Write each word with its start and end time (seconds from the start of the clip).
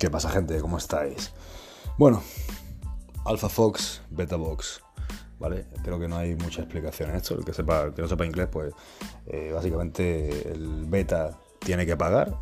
¿Qué 0.00 0.08
pasa 0.08 0.30
gente? 0.30 0.58
¿Cómo 0.62 0.78
estáis? 0.78 1.30
Bueno, 1.98 2.22
Alpha 3.26 3.50
Fox, 3.50 4.00
Beta 4.08 4.36
Box, 4.36 4.80
¿vale? 5.38 5.66
Creo 5.84 6.00
que 6.00 6.08
no 6.08 6.16
hay 6.16 6.34
mucha 6.36 6.62
explicación 6.62 7.10
en 7.10 7.16
esto. 7.16 7.34
El 7.34 7.44
que, 7.44 7.52
sepa, 7.52 7.92
que 7.94 8.00
no 8.00 8.08
sepa 8.08 8.24
inglés, 8.24 8.48
pues 8.50 8.72
eh, 9.26 9.52
básicamente 9.52 10.52
el 10.52 10.86
beta 10.86 11.38
tiene 11.58 11.84
que 11.84 11.98
pagar 11.98 12.34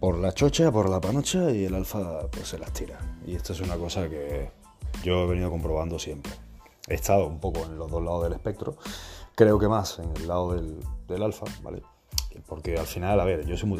por 0.00 0.16
la 0.16 0.32
chocha, 0.32 0.72
por 0.72 0.88
la 0.88 1.02
panocha 1.02 1.50
y 1.50 1.66
el 1.66 1.74
alfa 1.74 2.30
pues 2.30 2.48
se 2.48 2.58
las 2.58 2.72
tira. 2.72 2.98
Y 3.26 3.34
esto 3.34 3.52
es 3.52 3.60
una 3.60 3.76
cosa 3.76 4.08
que 4.08 4.50
yo 5.04 5.24
he 5.24 5.26
venido 5.26 5.50
comprobando 5.50 5.98
siempre. 5.98 6.32
He 6.88 6.94
estado 6.94 7.26
un 7.26 7.40
poco 7.40 7.66
en 7.66 7.76
los 7.76 7.90
dos 7.90 8.02
lados 8.02 8.22
del 8.22 8.32
espectro, 8.32 8.78
creo 9.34 9.58
que 9.58 9.68
más 9.68 9.98
en 9.98 10.16
el 10.16 10.26
lado 10.26 10.54
del, 10.54 10.80
del 11.06 11.22
alfa, 11.22 11.44
¿vale? 11.62 11.82
Porque 12.46 12.78
al 12.78 12.86
final, 12.86 13.20
a 13.20 13.24
ver, 13.26 13.44
yo 13.44 13.58
soy 13.58 13.68
muy. 13.68 13.78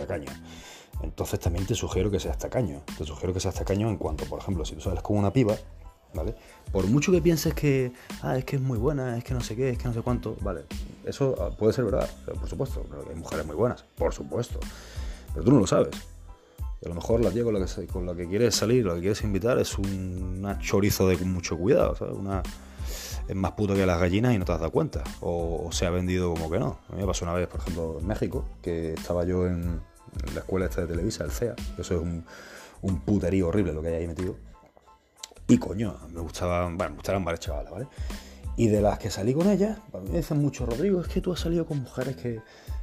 Entonces 1.03 1.41
también 1.41 1.67
te 1.67 1.75
sugiero 1.75 2.11
que 2.11 2.21
seas 2.21 2.39
tacaño. 2.39 2.83
Te 2.99 3.05
sugiero 3.05 3.33
que 3.33 3.41
seas 3.41 3.55
tacaño 3.55 3.89
en 3.89 3.97
cuanto, 3.97 4.25
por 4.27 4.41
ejemplo, 4.41 4.65
si 4.65 4.75
tú 4.75 4.81
sales 4.81 5.03
con 5.03 5.17
una 5.17 5.33
piba, 5.33 5.57
¿vale? 6.15 6.35
Por 6.73 6.87
mucho 6.87 7.13
que 7.13 7.21
pienses 7.21 7.55
que, 7.55 7.93
ah, 8.23 8.37
es 8.37 8.45
que 8.45 8.57
es 8.57 8.63
muy 8.63 8.79
buena, 8.79 9.17
es 9.17 9.25
que 9.25 9.35
no 9.35 9.41
sé 9.41 9.57
qué, 9.57 9.71
es 9.71 9.79
que 9.79 9.89
no 9.89 9.95
sé 9.95 10.03
cuánto, 10.03 10.37
¿vale? 10.41 10.63
Eso 11.05 11.35
ah, 11.41 11.51
puede 11.57 11.73
ser 11.73 11.85
verdad, 11.85 12.09
por 12.27 12.49
supuesto. 12.49 12.85
Hay 13.09 13.17
mujeres 13.17 13.47
muy 13.47 13.57
buenas, 13.57 13.85
por 13.97 14.13
supuesto. 14.13 14.59
Pero 15.33 15.45
tú 15.45 15.53
no 15.53 15.61
lo 15.61 15.67
sabes. 15.67 15.91
Y 16.83 16.87
a 16.87 16.89
lo 16.89 16.95
mejor 16.95 17.23
la 17.23 17.31
tía 17.31 17.45
con 17.45 17.55
la 17.55 17.65
que, 17.65 17.87
con 17.87 18.07
la 18.07 18.15
que 18.15 18.27
quieres 18.27 18.55
salir, 18.55 18.87
la 18.87 18.95
que 18.95 19.01
quieres 19.01 19.23
invitar, 19.23 19.59
es 19.59 19.77
una 19.79 20.59
chorizo 20.59 21.09
de 21.09 21.17
mucho 21.19 21.57
cuidado, 21.57 21.95
¿sabes? 21.95 22.15
Una, 22.15 22.43
es 23.29 23.37
más 23.37 23.53
puto 23.53 23.75
que 23.75 23.87
las 23.87 24.01
gallinas 24.01 24.35
y 24.35 24.39
no 24.39 24.45
te 24.45 24.53
has 24.53 24.61
dado 24.61 24.73
cuenta. 24.73 25.05
O, 25.21 25.69
se 25.73 25.87
ha 25.87 25.91
vendido 25.91 26.33
como 26.35 26.51
que 26.51 26.59
no. 26.59 26.79
A 26.89 26.95
mí 26.95 27.03
me 27.03 27.07
pasó 27.07 27.25
una 27.25 27.35
vez, 27.35 27.49
por 27.49 27.61
ejemplo, 27.61 27.99
en 28.01 28.07
México, 28.07 28.45
que 28.63 28.95
estaba 28.95 29.25
yo 29.25 29.47
en, 29.47 29.81
la 30.35 30.41
escuela 30.41 30.67
esta 30.67 30.83
de 30.83 30.89
Televisa, 30.89 31.25
el 31.25 31.31
CEA. 31.31 31.55
Eso 31.79 31.95
es 31.95 32.01
un, 32.01 32.25
un 32.83 33.01
puterío 33.01 33.49
horrible 33.49 33.73
lo 33.73 33.83
que 33.83 33.89
hay 33.89 33.95
ahí 33.95 34.07
metido. 34.07 34.37
Y 35.49 35.59
coño, 35.59 35.97
me 36.13 36.21
gustaban, 36.21 36.77
bueno, 36.77 36.91
me 36.91 36.97
gustaban 36.97 37.25
varias 37.25 37.41
chavalas, 37.41 37.73
¿vale? 37.73 37.87
Y 38.57 38.69
de 38.69 38.81
las 38.81 38.99
que 38.99 39.11
salí 39.11 39.35
con 39.35 39.49
ellas, 39.49 39.79
me 40.11 40.19
dicen 40.19 40.39
mucho, 40.39 40.67
Rodrigo, 40.67 41.01
es 41.01 41.09
que 41.09 41.21
tú 41.21 41.33
has 41.33 41.41
salido 41.41 41.67
con 41.67 41.79
mujeres 41.79 42.17
que, 42.17 42.41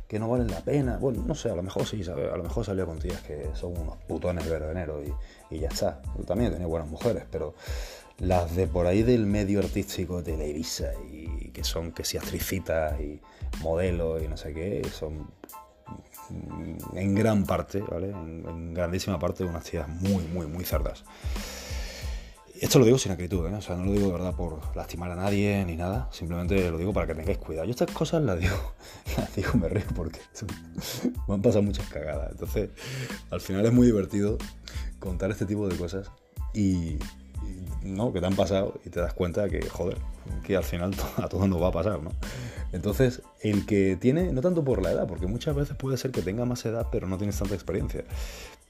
que 0.08 0.20
no 0.20 0.28
valen 0.28 0.48
la 0.48 0.62
pena. 0.62 0.98
Bueno, 0.98 1.24
no 1.26 1.36
sé, 1.36 1.50
a 1.50 1.56
lo 1.56 1.64
mejor 1.64 1.86
sí, 1.86 2.04
¿sabes? 2.04 2.32
A 2.32 2.38
lo 2.38 2.44
mejor 2.44 2.66
salió 2.66 2.86
con 2.86 3.00
tías 3.00 3.22
que 3.22 3.50
son 3.54 3.78
unos 3.78 3.98
putones 4.08 4.50
verdaneros 4.50 5.04
y, 5.06 5.56
y 5.56 5.60
ya 5.60 5.68
está. 5.70 6.02
Yo 6.18 6.24
también 6.24 6.50
he 6.50 6.54
tenido 6.54 6.70
buenas 6.70 6.90
mujeres, 6.90 7.24
pero 7.32 7.54
las 8.20 8.56
de 8.56 8.68
por 8.68 8.88
ahí 8.88 9.04
del 9.04 9.28
medio 9.28 9.60
artístico 9.60 10.18
de 10.22 10.32
Televisa 10.32 10.92
y 11.12 11.52
que 11.52 11.64
son 11.64 11.92
que 11.92 12.04
si 12.04 12.18
actricitas 12.18 13.00
y 13.00 13.22
modelos 13.62 14.24
y 14.24 14.28
no 14.28 14.38
sé 14.38 14.54
qué, 14.54 14.86
son 14.92 15.28
en 16.94 17.16
gran 17.16 17.46
parte, 17.46 17.82
¿vale? 17.82 18.10
En, 18.10 18.74
grandísima 18.74 19.20
parte 19.20 19.44
unas 19.44 19.64
tías 19.64 19.88
muy, 19.88 20.24
muy, 20.26 20.48
muy 20.48 20.64
cerdas. 20.64 21.04
Esto 22.60 22.80
lo 22.80 22.86
digo 22.86 22.98
sin 22.98 23.12
acritud, 23.12 23.46
¿eh? 23.48 23.54
o 23.54 23.62
sea, 23.62 23.76
no 23.76 23.86
lo 23.86 23.92
digo 23.92 24.08
de 24.08 24.14
verdad 24.14 24.36
por 24.36 24.76
lastimar 24.76 25.12
a 25.12 25.16
nadie 25.16 25.64
ni 25.66 25.76
nada, 25.76 26.10
simplemente 26.12 26.72
lo 26.72 26.80
digo 26.80 26.92
para 26.92 27.06
que 27.06 27.14
tengáis 27.14 27.38
cuidado. 27.38 27.66
Yo 27.66 27.72
estas 27.72 27.92
cosas 27.92 28.24
las 28.24 28.40
digo, 28.40 28.74
las 29.18 29.36
digo, 29.36 29.52
me 29.54 29.70
río 29.70 29.86
porque 29.96 30.20
me 31.28 31.36
han 31.36 31.42
pasado 31.42 31.62
muchas 31.62 31.88
cagadas. 31.88 32.32
Entonces, 32.32 32.72
al 33.30 33.42
final 33.42 33.66
es 33.66 33.74
muy 33.74 33.86
divertido 33.86 34.40
contar 35.00 35.30
este 35.30 35.46
tipo 35.46 35.68
de 35.68 35.78
cosas 35.78 36.10
y, 36.54 36.98
¿no? 37.96 38.14
que 38.14 38.20
te 38.20 38.26
han 38.26 38.36
pasado 38.36 38.80
y 38.86 38.90
te 38.90 39.00
das 39.00 39.14
cuenta 39.14 39.50
que, 39.50 39.68
joder, 39.68 39.98
que 40.44 40.56
al 40.56 40.64
final 40.64 40.94
a 41.18 41.28
todos 41.28 41.48
nos 41.48 41.62
va 41.62 41.68
a 41.68 41.72
pasar, 41.72 42.02
¿no? 42.02 42.12
Entonces, 42.72 43.22
el 43.42 43.66
que 43.66 43.96
tiene, 43.96 44.32
no 44.34 44.42
tanto 44.42 44.64
por 44.64 44.82
la 44.82 44.92
edad, 44.92 45.08
porque 45.08 45.28
muchas 45.28 45.56
veces 45.56 45.76
puede 45.76 45.98
ser 45.98 46.12
que 46.12 46.22
tenga 46.22 46.46
más 46.46 46.66
edad, 46.66 46.88
pero 46.92 47.08
no 47.08 47.18
tienes 47.18 47.38
tanta 47.38 47.56
experiencia. 47.56 48.04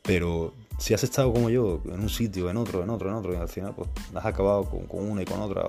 Pero 0.03 0.53
si 0.77 0.93
has 0.93 1.03
estado 1.03 1.33
como 1.33 1.49
yo, 1.49 1.81
en 1.86 1.99
un 1.99 2.09
sitio, 2.09 2.49
en 2.49 2.58
otro, 2.58 2.83
en 2.83 2.89
otro, 2.89 3.09
en 3.09 3.15
otro, 3.15 3.33
y 3.33 3.37
al 3.37 3.49
final 3.49 3.73
pues 3.75 3.89
has 4.15 4.25
acabado 4.25 4.64
con, 4.65 5.09
una 5.09 5.21
y 5.21 5.25
con 5.25 5.42
otra, 5.42 5.63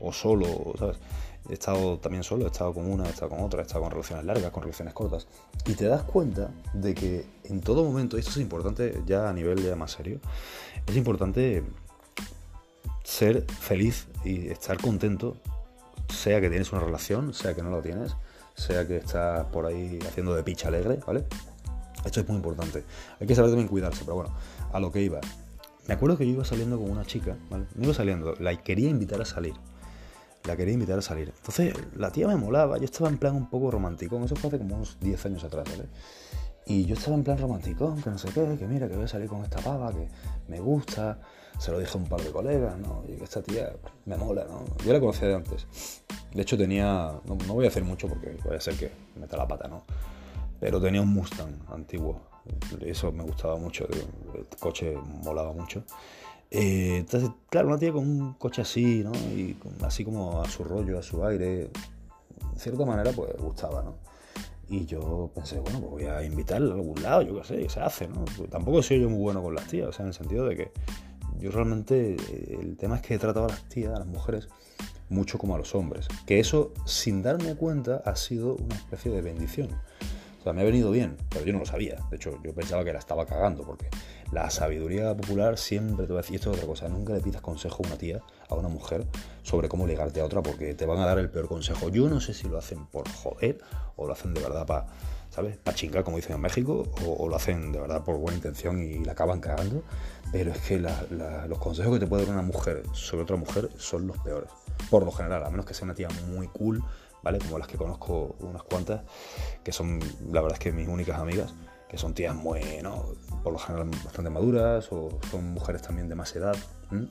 o, 0.00 0.12
solo, 0.12 0.74
¿sabes? 0.78 0.98
He 1.48 1.52
estado 1.52 1.98
también 1.98 2.24
solo, 2.24 2.44
he 2.44 2.48
estado 2.48 2.72
con 2.72 2.90
una, 2.90 3.04
he 3.04 3.10
estado 3.10 3.28
con 3.28 3.40
otra, 3.40 3.60
he 3.60 3.62
estado 3.62 3.82
con 3.82 3.90
relaciones 3.90 4.24
largas, 4.24 4.50
con 4.50 4.62
relaciones 4.62 4.94
cortas. 4.94 5.28
Y 5.66 5.74
te 5.74 5.84
das 5.84 6.02
cuenta 6.02 6.50
de 6.72 6.94
que 6.94 7.26
en 7.44 7.60
todo 7.60 7.84
momento, 7.84 8.16
y 8.16 8.20
esto 8.20 8.32
es 8.32 8.38
importante 8.38 9.02
ya 9.06 9.28
a 9.28 9.32
nivel 9.32 9.62
ya 9.62 9.76
más 9.76 9.92
serio, 9.92 10.20
es 10.86 10.96
importante 10.96 11.62
ser 13.04 13.44
feliz 13.60 14.08
y 14.24 14.48
estar 14.48 14.78
contento, 14.78 15.36
sea 16.08 16.40
que 16.40 16.48
tienes 16.48 16.72
una 16.72 16.82
relación, 16.82 17.32
sea 17.32 17.54
que 17.54 17.62
no 17.62 17.70
la 17.70 17.80
tienes, 17.80 18.16
sea 18.54 18.86
que 18.88 18.96
estás 18.96 19.44
por 19.46 19.66
ahí 19.66 19.98
haciendo 20.08 20.34
de 20.34 20.42
picha 20.42 20.68
alegre, 20.68 20.98
¿vale? 21.06 21.24
Esto 22.04 22.20
es 22.20 22.28
muy 22.28 22.36
importante. 22.36 22.82
Hay 23.20 23.26
que 23.26 23.34
saber 23.34 23.50
también 23.50 23.68
cuidarse, 23.68 24.00
pero 24.04 24.16
bueno, 24.16 24.34
a 24.72 24.80
lo 24.80 24.90
que 24.90 25.02
iba. 25.02 25.20
Me 25.86 25.94
acuerdo 25.94 26.16
que 26.16 26.26
yo 26.26 26.32
iba 26.32 26.44
saliendo 26.44 26.78
con 26.78 26.90
una 26.90 27.04
chica, 27.04 27.36
¿vale? 27.50 27.66
Me 27.74 27.84
iba 27.84 27.94
saliendo, 27.94 28.34
la 28.40 28.56
quería 28.62 28.88
invitar 28.88 29.20
a 29.20 29.24
salir. 29.24 29.54
La 30.44 30.56
quería 30.56 30.74
invitar 30.74 30.98
a 30.98 31.02
salir. 31.02 31.32
Entonces, 31.36 31.74
la 31.96 32.10
tía 32.10 32.26
me 32.28 32.36
molaba, 32.36 32.76
yo 32.78 32.84
estaba 32.84 33.08
en 33.08 33.16
plan 33.16 33.34
un 33.34 33.48
poco 33.48 33.70
romántico. 33.70 34.22
Eso 34.22 34.36
fue 34.36 34.48
hace 34.48 34.58
como 34.58 34.76
unos 34.76 34.98
10 35.00 35.26
años 35.26 35.44
atrás, 35.44 35.64
¿vale? 35.70 35.88
Y 36.66 36.86
yo 36.86 36.94
estaba 36.94 37.16
en 37.16 37.24
plan 37.24 37.38
romántico, 37.38 37.94
que 38.02 38.10
no 38.10 38.18
sé 38.18 38.28
qué, 38.28 38.56
que 38.58 38.66
mira, 38.66 38.88
que 38.88 38.94
voy 38.94 39.04
a 39.04 39.08
salir 39.08 39.28
con 39.28 39.42
esta 39.42 39.58
pava, 39.58 39.92
que 39.92 40.08
me 40.48 40.60
gusta. 40.60 41.18
Se 41.58 41.70
lo 41.70 41.78
dije 41.78 41.92
a 41.94 42.00
un 42.00 42.08
par 42.08 42.20
de 42.20 42.30
colegas, 42.30 42.76
¿no? 42.78 43.04
Y 43.06 43.16
que 43.16 43.24
esta 43.24 43.42
tía 43.42 43.72
me 44.06 44.16
mola, 44.16 44.44
¿no? 44.44 44.64
Yo 44.84 44.92
la 44.92 44.98
conocía 44.98 45.28
de 45.28 45.34
antes. 45.34 45.66
De 46.32 46.42
hecho, 46.42 46.56
tenía. 46.56 47.12
No, 47.24 47.36
voy 47.36 47.66
a 47.66 47.68
hacer 47.68 47.84
mucho 47.84 48.08
porque 48.08 48.30
puede 48.30 48.60
ser 48.60 48.76
que 48.76 48.90
me 49.14 49.22
meta 49.22 49.36
la 49.36 49.46
pata, 49.46 49.68
¿no? 49.68 49.82
Pero 50.58 50.80
tenía 50.80 51.02
un 51.02 51.12
Mustang 51.12 51.54
antiguo. 51.68 52.22
Eso 52.80 53.12
me 53.12 53.22
gustaba 53.22 53.56
mucho. 53.56 53.86
El 54.34 54.46
coche 54.58 54.96
molaba 55.22 55.52
mucho. 55.52 55.84
Eh, 56.50 56.96
entonces, 56.98 57.30
claro, 57.50 57.68
una 57.68 57.78
tía 57.78 57.92
con 57.92 58.08
un 58.08 58.34
coche 58.34 58.62
así, 58.62 59.04
¿no? 59.04 59.12
Y 59.12 59.56
así 59.82 60.04
como 60.04 60.40
a 60.40 60.48
su 60.48 60.64
rollo, 60.64 60.98
a 60.98 61.02
su 61.02 61.24
aire. 61.24 61.46
De 61.46 61.70
cierta 62.58 62.84
manera, 62.84 63.12
pues 63.12 63.36
gustaba, 63.38 63.82
¿no? 63.82 64.13
Y 64.74 64.86
yo 64.86 65.30
pensé, 65.32 65.60
bueno, 65.60 65.78
pues 65.78 65.90
voy 65.92 66.04
a 66.06 66.24
invitarla 66.24 66.72
a 66.72 66.76
algún 66.76 67.00
lado, 67.00 67.22
yo 67.22 67.40
qué 67.40 67.44
sé, 67.44 67.68
se 67.68 67.78
hace, 67.78 68.08
¿no? 68.08 68.24
Pues 68.36 68.50
tampoco 68.50 68.82
soy 68.82 69.00
yo 69.00 69.08
muy 69.08 69.20
bueno 69.20 69.40
con 69.40 69.54
las 69.54 69.68
tías, 69.68 69.88
o 69.88 69.92
sea, 69.92 70.02
en 70.02 70.08
el 70.08 70.14
sentido 70.14 70.46
de 70.46 70.56
que 70.56 70.72
yo 71.38 71.52
realmente, 71.52 72.16
eh, 72.16 72.58
el 72.60 72.76
tema 72.76 72.96
es 72.96 73.02
que 73.02 73.14
he 73.14 73.18
tratado 73.18 73.46
a 73.46 73.50
las 73.50 73.68
tías, 73.68 73.94
a 73.94 74.00
las 74.00 74.08
mujeres, 74.08 74.48
mucho 75.08 75.38
como 75.38 75.54
a 75.54 75.58
los 75.58 75.76
hombres. 75.76 76.08
Que 76.26 76.40
eso, 76.40 76.74
sin 76.86 77.22
darme 77.22 77.54
cuenta, 77.54 78.02
ha 78.04 78.16
sido 78.16 78.56
una 78.56 78.74
especie 78.74 79.12
de 79.12 79.22
bendición. 79.22 79.68
Sea, 80.44 80.52
me 80.52 80.60
ha 80.60 80.64
venido 80.64 80.90
bien, 80.90 81.16
pero 81.30 81.46
yo 81.46 81.54
no 81.54 81.60
lo 81.60 81.64
sabía. 81.64 81.96
De 82.10 82.16
hecho, 82.16 82.38
yo 82.44 82.52
pensaba 82.52 82.84
que 82.84 82.92
la 82.92 82.98
estaba 82.98 83.24
cagando, 83.24 83.64
porque 83.64 83.88
la 84.30 84.50
sabiduría 84.50 85.16
popular 85.16 85.56
siempre 85.56 86.06
te 86.06 86.12
va 86.12 86.18
a 86.18 86.22
decir 86.22 86.36
esto 86.36 86.50
es 86.50 86.58
otra 86.58 86.68
cosa. 86.68 86.86
Nunca 86.86 87.14
le 87.14 87.20
pidas 87.20 87.40
consejo 87.40 87.82
a 87.82 87.86
una 87.86 87.96
tía, 87.96 88.20
a 88.50 88.54
una 88.54 88.68
mujer, 88.68 89.06
sobre 89.42 89.70
cómo 89.70 89.86
ligarte 89.86 90.20
a 90.20 90.24
otra, 90.26 90.42
porque 90.42 90.74
te 90.74 90.84
van 90.84 90.98
a 90.98 91.06
dar 91.06 91.18
el 91.18 91.30
peor 91.30 91.48
consejo. 91.48 91.88
Yo 91.88 92.10
no 92.10 92.20
sé 92.20 92.34
si 92.34 92.46
lo 92.46 92.58
hacen 92.58 92.84
por 92.84 93.08
joder 93.08 93.58
o 93.96 94.06
lo 94.06 94.12
hacen 94.12 94.34
de 94.34 94.42
verdad 94.42 94.66
para, 94.66 94.84
¿sabes? 95.30 95.56
Para 95.56 95.74
chingar, 95.74 96.04
como 96.04 96.18
dicen 96.18 96.36
en 96.36 96.42
México, 96.42 96.92
o, 97.06 97.26
lo 97.26 97.36
hacen 97.36 97.72
de 97.72 97.80
verdad 97.80 98.04
por 98.04 98.18
buena 98.18 98.36
intención 98.36 98.82
y 98.82 99.02
la 99.02 99.12
acaban 99.12 99.40
cagando. 99.40 99.82
Pero 100.30 100.50
es 100.50 100.58
que 100.58 100.78
los 100.78 101.58
consejos 101.58 101.94
que 101.94 102.00
te 102.00 102.06
puede 102.06 102.26
dar 102.26 102.34
una 102.34 102.42
mujer 102.42 102.82
sobre 102.92 103.22
otra 103.22 103.36
mujer 103.36 103.70
son 103.78 104.06
los 104.06 104.18
peores. 104.18 104.50
Por 104.90 105.06
lo 105.06 105.10
general, 105.10 105.42
a 105.42 105.48
menos 105.48 105.64
que 105.64 105.72
sea 105.72 105.86
una 105.86 105.94
tía 105.94 106.08
muy 106.28 106.48
cool, 106.48 106.84
¿vale? 107.24 107.38
Como 107.38 107.58
las 107.58 107.66
que 107.66 107.76
conozco 107.76 108.36
unas 108.40 108.62
cuantas, 108.62 109.02
que 109.64 109.72
son, 109.72 109.98
la 110.30 110.42
verdad 110.42 110.58
es 110.58 110.58
que 110.60 110.72
mis 110.72 110.86
únicas 110.86 111.18
amigas 111.18 111.52
que 111.88 111.98
son 111.98 112.12
tías 112.12 112.34
muy, 112.34 112.60
por 113.44 113.52
lo 113.52 113.58
general 113.58 113.88
bastante 114.04 114.28
maduras 114.28 114.88
o 114.90 115.20
son 115.30 115.52
mujeres 115.52 115.80
también 115.80 116.08
de 116.08 116.16
más 116.16 116.34
edad. 116.34 116.56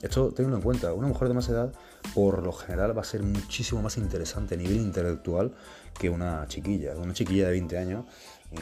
Esto 0.02 0.30
tenlo 0.32 0.56
en 0.56 0.62
cuenta, 0.62 0.92
una 0.92 1.08
mujer 1.08 1.28
de 1.28 1.34
más 1.34 1.48
edad 1.48 1.72
por 2.14 2.42
lo 2.42 2.52
general 2.52 2.96
va 2.96 3.00
a 3.00 3.04
ser 3.04 3.22
muchísimo 3.22 3.80
más 3.80 3.96
interesante 3.96 4.54
a 4.54 4.58
nivel 4.58 4.76
intelectual 4.76 5.54
que 5.98 6.10
una 6.10 6.46
chiquilla. 6.48 6.94
Una 6.96 7.14
chiquilla 7.14 7.46
de 7.46 7.52
20 7.52 7.78
años 7.78 8.04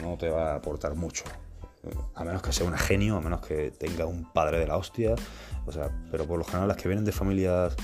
no 0.01 0.17
te 0.17 0.29
va 0.29 0.53
a 0.53 0.55
aportar 0.55 0.95
mucho. 0.95 1.25
A 2.15 2.23
menos 2.23 2.41
que 2.41 2.53
sea 2.53 2.65
una 2.65 2.77
genio, 2.77 3.17
a 3.17 3.21
menos 3.21 3.45
que 3.45 3.71
tenga 3.71 4.05
un 4.05 4.31
padre 4.31 4.59
de 4.59 4.67
la 4.67 4.77
hostia. 4.77 5.15
O 5.65 5.73
sea, 5.73 5.89
pero 6.09 6.25
por 6.25 6.37
lo 6.37 6.45
general 6.45 6.69
las 6.69 6.77
que 6.77 6.87
vienen 6.87 7.03
de 7.03 7.11
familias 7.11 7.75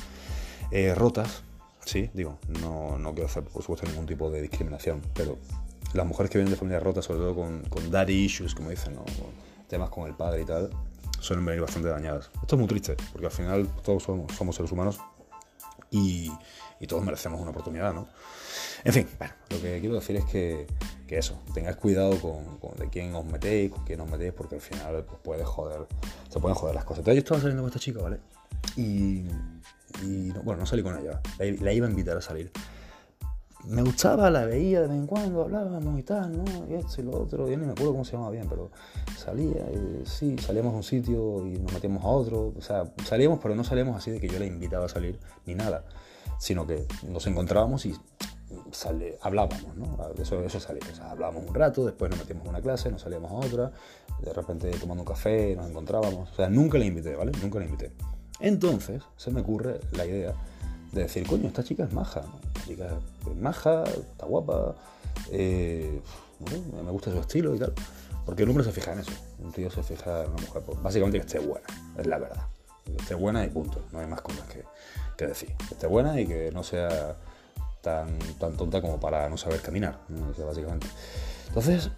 eh, 0.71 0.95
rotas, 0.95 1.44
sí, 1.86 2.10
digo, 2.14 2.40
no, 2.62 2.98
no 2.98 3.14
quiero 3.14 3.28
hacer 3.28 3.44
por 3.44 3.62
supuesto 3.62 3.88
ningún 3.88 4.06
tipo 4.06 4.30
de 4.30 4.42
discriminación, 4.42 5.02
pero 5.14 5.38
las 5.94 6.06
mujeres 6.06 6.30
que 6.31 6.38
vienen 6.38 6.52
de 6.52 6.58
familias 6.58 6.84
rotas, 6.84 7.06
sobre 7.06 7.20
todo 7.20 7.36
con, 7.36 7.62
con 7.64 7.90
daddy 7.90 8.26
issues, 8.26 8.54
como 8.54 8.70
dicen, 8.70 8.96
¿no? 8.96 9.06
temas 9.68 9.90
con 9.90 10.08
el 10.08 10.16
padre 10.16 10.42
y 10.42 10.46
tal, 10.46 10.70
suelen 11.20 11.46
venir 11.46 11.62
bastante 11.62 11.90
dañadas. 11.90 12.30
Esto 12.42 12.56
es 12.56 12.60
muy 12.60 12.68
triste, 12.68 12.96
porque 13.12 13.28
al 13.28 13.31
final 13.31 13.68
todos 13.84 14.04
somos, 14.04 14.31
somos 14.36 14.56
seres 14.56 14.72
humanos 14.72 15.00
y, 15.92 16.31
y, 16.80 16.88
todos 16.88 17.04
merecemos 17.04 17.40
una 17.40 17.52
oportunidad, 17.52 17.94
¿no? 17.94 18.08
En 18.84 18.94
fin, 18.94 19.08
bueno, 19.18 19.34
lo 19.50 19.62
que 19.62 19.80
quiero 19.80 19.96
decir 19.96 20.16
es 20.16 20.26
que, 20.26 20.68
que 21.08 21.18
eso, 21.18 21.40
tengáis 21.54 21.78
cuidado 21.78 22.20
con, 22.20 22.58
con, 22.58 22.76
de 22.78 22.90
quién 22.90 23.14
os 23.16 23.26
metéis, 23.26 23.72
con 23.72 23.84
quién 23.86 24.00
os 24.02 24.10
metéis, 24.10 24.34
porque 24.34 24.56
al 24.56 24.62
final 24.62 25.04
pues, 25.06 25.20
puede 25.22 25.46
joder, 25.46 25.88
se 26.30 26.40
pueden 26.40 26.56
joder 26.56 26.76
las 26.76 26.86
cosas. 26.86 27.00
Entonces 27.00 27.16
yo 27.16 27.26
estaba 27.26 27.42
saliendo 27.42 27.64
con 27.64 27.70
esta 27.70 27.80
chica, 27.80 28.02
¿vale? 28.02 28.20
Y, 28.76 29.26
y 30.03 30.31
bueno, 30.31 30.62
no 30.62 30.65
salí 30.65 30.83
con 30.83 30.97
ella, 30.97 31.21
la, 31.38 31.45
la 31.63 31.74
iba 31.74 31.88
a 31.88 31.89
invitar 31.89 32.18
a 32.18 32.21
salir 32.21 32.51
me 33.65 33.83
gustaba, 33.83 34.30
la 34.30 34.45
veía 34.45 34.81
de 34.81 34.88
vez 34.88 34.97
en 34.97 35.06
cuando, 35.06 35.41
hablábamos 35.41 36.00
y 36.00 36.03
tal, 36.03 36.38
¿no? 36.38 36.45
Y 36.69 36.75
esto 36.75 37.01
y 37.01 37.03
lo 37.03 37.21
otro, 37.21 37.47
yo 37.47 37.57
ni 37.57 37.65
me 37.65 37.74
acuerdo 37.74 37.91
cómo 37.91 38.06
se 38.06 38.13
llamaba 38.13 38.31
bien, 38.31 38.47
pero 38.50 38.71
salía, 39.18 39.69
y, 39.71 40.06
sí, 40.06 40.38
salíamos 40.38 40.74
a 40.74 40.77
un 40.77 40.83
sitio 40.83 41.45
y 41.45 41.59
nos 41.59 41.74
metíamos 41.74 42.03
a 42.03 42.07
otro, 42.07 42.53
o 42.57 42.62
sea, 42.62 42.91
salíamos, 43.06 43.39
pero 43.41 43.56
no 43.56 43.63
salíamos 43.63 43.97
así 43.97 44.12
de 44.12 44.19
que 44.19 44.27
yo 44.27 44.39
la 44.39 44.45
invitaba 44.45 44.86
a 44.86 44.89
salir, 44.89 45.19
ni 45.45 45.56
nada, 45.56 45.83
sino 46.39 46.65
que 46.65 46.85
nos 47.07 47.27
encontrábamos 47.27 47.85
y 47.85 47.95
sale, 48.71 49.18
hablábamos, 49.21 49.75
¿no? 49.75 49.97
Eso, 50.18 50.42
eso 50.44 50.59
salía, 50.59 50.83
o 50.92 50.95
sea, 50.95 51.12
hablábamos 51.12 51.44
un 51.45 51.53
rato, 51.53 51.85
después 51.85 52.09
nos 52.09 52.19
metíamos 52.19 52.47
a 52.47 52.50
una 52.50 52.62
clase, 52.62 52.89
nos 52.89 53.01
salíamos 53.01 53.31
a 53.31 53.35
otra, 53.35 53.71
de 54.21 54.33
repente 54.33 54.71
tomando 54.80 55.03
un 55.03 55.07
café, 55.07 55.56
nos 55.56 55.69
encontrábamos, 55.69 56.31
o 56.31 56.35
sea, 56.35 56.50
nunca 56.50 56.77
la 56.77 56.85
invité, 56.85 57.15
¿vale? 57.15 57.33
Nunca 57.42 57.59
la 57.59 57.65
invité. 57.65 57.92
Entonces 58.39 59.01
se 59.18 59.31
me 59.31 59.41
ocurre 59.41 59.80
la 59.91 60.06
idea 60.06 60.33
de 60.91 61.03
decir, 61.03 61.27
coño, 61.27 61.47
esta 61.47 61.63
chica 61.63 61.83
es 61.83 61.94
maja, 61.94 62.24
esta 62.47 62.68
chica 62.68 62.88
es 63.30 63.36
maja, 63.38 63.83
está 63.83 64.25
guapa, 64.25 64.75
eh, 65.31 66.01
me 66.83 66.91
gusta 66.91 67.12
su 67.12 67.19
estilo 67.19 67.56
y 67.56 67.59
tal. 67.59 67.74
Porque 68.25 68.44
el 68.44 68.50
hombre 68.50 68.63
se 68.63 68.71
fija 68.71 68.94
en 68.94 69.00
eso, 69.00 69.12
un 69.39 69.51
tío 69.51 69.71
se 69.71 69.81
fija 69.83 70.24
en 70.24 70.31
una 70.31 70.41
mujer, 70.41 70.62
pues, 70.63 70.81
básicamente 70.81 71.19
que 71.19 71.25
esté 71.25 71.39
buena, 71.39 71.68
es 71.97 72.06
la 72.06 72.19
verdad. 72.19 72.47
Esté 72.97 73.15
buena 73.15 73.45
y 73.45 73.50
punto, 73.50 73.83
no 73.91 74.00
hay 74.00 74.07
más 74.07 74.21
cosas 74.21 74.47
que, 74.47 74.63
que 75.18 75.27
decir. 75.27 75.56
Que 75.68 75.74
esté 75.75 75.88
buena 75.88 76.19
y 76.19 76.25
que 76.25 76.51
no 76.51 76.63
sea 76.63 77.18
tan, 77.81 78.18
tan 78.39 78.57
tonta 78.57 78.81
como 78.81 79.00
para 79.00 79.30
no 79.30 79.38
saber 79.38 79.62
caminar, 79.62 80.00
básicamente. 80.38 80.88
Entonces, 81.47 81.89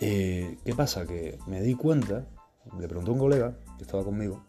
eh, 0.00 0.58
¿qué 0.64 0.74
pasa? 0.74 1.06
Que 1.06 1.38
me 1.46 1.60
di 1.60 1.74
cuenta, 1.74 2.24
le 2.78 2.88
pregunté 2.88 3.10
a 3.10 3.14
un 3.14 3.18
colega 3.18 3.54
que 3.76 3.84
estaba 3.84 4.04
conmigo, 4.04 4.44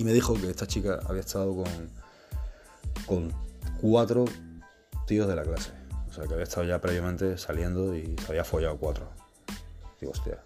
y 0.00 0.04
me 0.04 0.14
dijo 0.14 0.32
que 0.32 0.48
esta 0.48 0.66
chica 0.66 0.98
había 1.06 1.20
estado 1.20 1.54
con, 1.54 1.90
con 3.04 3.30
cuatro 3.82 4.24
tíos 5.06 5.28
de 5.28 5.36
la 5.36 5.42
clase. 5.42 5.72
O 6.08 6.12
sea, 6.14 6.24
que 6.24 6.32
había 6.32 6.44
estado 6.44 6.66
ya 6.66 6.80
previamente 6.80 7.36
saliendo 7.36 7.94
y 7.94 8.16
se 8.16 8.32
había 8.32 8.42
follado 8.42 8.78
cuatro. 8.78 9.10
Digo, 10.00 10.12
hostia, 10.12 10.38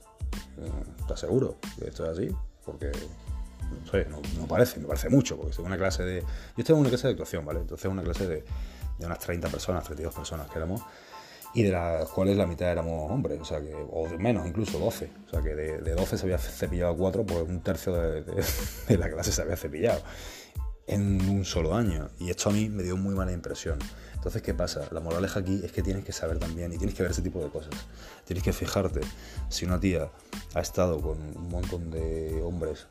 ¿estás 0.98 1.20
seguro 1.20 1.58
que 1.78 1.86
esto 1.86 2.02
es 2.02 2.18
así? 2.18 2.36
Porque, 2.64 2.90
no 2.90 3.90
sé, 3.92 4.08
no, 4.08 4.48
parece, 4.48 4.80
me 4.80 4.88
parece 4.88 5.08
mucho, 5.08 5.36
porque 5.36 5.50
estoy 5.50 5.64
en 5.64 5.68
una 5.68 5.78
clase 5.78 6.02
de... 6.02 6.20
Yo 6.22 6.28
estoy 6.58 6.74
en 6.74 6.80
una 6.80 6.88
clase 6.88 7.06
de 7.06 7.12
actuación, 7.12 7.46
¿vale? 7.46 7.60
Entonces 7.60 7.88
una 7.88 8.02
clase 8.02 8.26
de, 8.26 8.44
de 8.98 9.06
unas 9.06 9.20
30 9.20 9.50
personas, 9.50 9.84
32 9.84 10.12
personas 10.12 10.50
que 10.50 10.58
éramos, 10.58 10.82
y 11.54 11.62
de 11.62 11.70
las 11.70 12.08
cuales 12.08 12.36
la 12.36 12.46
mitad 12.46 12.70
éramos 12.70 13.10
hombres, 13.10 13.40
o 13.40 13.44
sea 13.44 13.60
que, 13.60 13.72
o 13.74 14.08
menos, 14.18 14.46
incluso 14.46 14.78
12. 14.78 15.08
O 15.26 15.30
sea 15.30 15.40
que 15.40 15.54
de, 15.54 15.94
12 15.94 16.18
se 16.18 16.24
había 16.24 16.38
cepillado 16.38 16.96
4, 16.96 17.24
pues 17.24 17.42
un 17.48 17.60
tercio 17.60 17.92
de, 17.94 18.98
la 18.98 19.08
clase 19.08 19.30
se 19.30 19.40
había 19.40 19.56
cepillado 19.56 20.02
en 20.88 21.28
un 21.28 21.44
solo 21.44 21.74
año. 21.74 22.10
Y 22.18 22.30
esto 22.30 22.50
a 22.50 22.52
mí 22.52 22.68
me 22.68 22.82
dio 22.82 22.96
muy 22.96 23.14
mala 23.14 23.32
impresión. 23.32 23.78
Entonces, 24.14 24.42
¿qué 24.42 24.52
pasa? 24.52 24.88
La 24.90 25.00
moraleja 25.00 25.40
aquí 25.40 25.60
es 25.62 25.70
que 25.70 25.82
tienes 25.82 26.04
que 26.04 26.12
saber 26.12 26.38
también 26.38 26.72
y 26.72 26.78
tienes 26.78 26.96
que 26.96 27.02
ver 27.02 27.12
ese 27.12 27.22
tipo 27.22 27.38
de 27.38 27.48
cosas. 27.50 27.74
Tienes 28.24 28.42
que 28.42 28.52
fijarte 28.52 29.00
si 29.48 29.64
una 29.64 29.78
tía 29.78 30.10
ha 30.54 30.60
estado 30.60 31.00
con 31.00 31.18
un 31.20 31.48
montón 31.48 31.90
de 31.90 32.42
hombres 32.42 32.88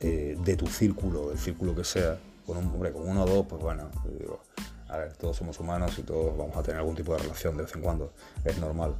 eh, 0.00 0.36
de 0.38 0.56
tu 0.56 0.66
círculo, 0.66 1.32
el 1.32 1.38
círculo 1.38 1.74
que 1.74 1.84
sea, 1.84 2.18
con 2.44 2.58
un 2.58 2.66
hombre, 2.66 2.92
con 2.92 3.08
uno 3.08 3.24
o 3.24 3.26
dos, 3.26 3.46
pues 3.48 3.62
bueno, 3.62 3.90
digo, 4.18 4.42
a 4.88 4.96
ver, 4.98 5.12
todos 5.14 5.36
somos 5.36 5.58
humanos 5.58 5.98
y 5.98 6.02
todos 6.02 6.36
vamos 6.36 6.56
a 6.56 6.62
tener 6.62 6.80
algún 6.80 6.94
tipo 6.94 7.12
de 7.12 7.18
relación 7.22 7.56
de 7.56 7.64
vez 7.64 7.74
en 7.74 7.82
cuando, 7.82 8.12
es 8.44 8.58
normal. 8.58 8.94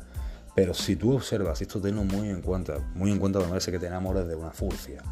Pero 0.55 0.73
si 0.73 0.97
tú 0.97 1.15
observas, 1.15 1.61
y 1.61 1.65
esto 1.65 1.81
tenlo 1.81 2.03
muy 2.03 2.31
en 2.31 2.41
cuenta, 2.41 2.79
muy 2.95 3.13
en 3.13 3.19
cuenta 3.19 3.41
cuando 3.41 3.59
que 3.59 3.79
te 3.79 3.87
enamores 3.87 4.27
de 4.27 4.35
una 4.35 4.51
furcia. 4.51 5.03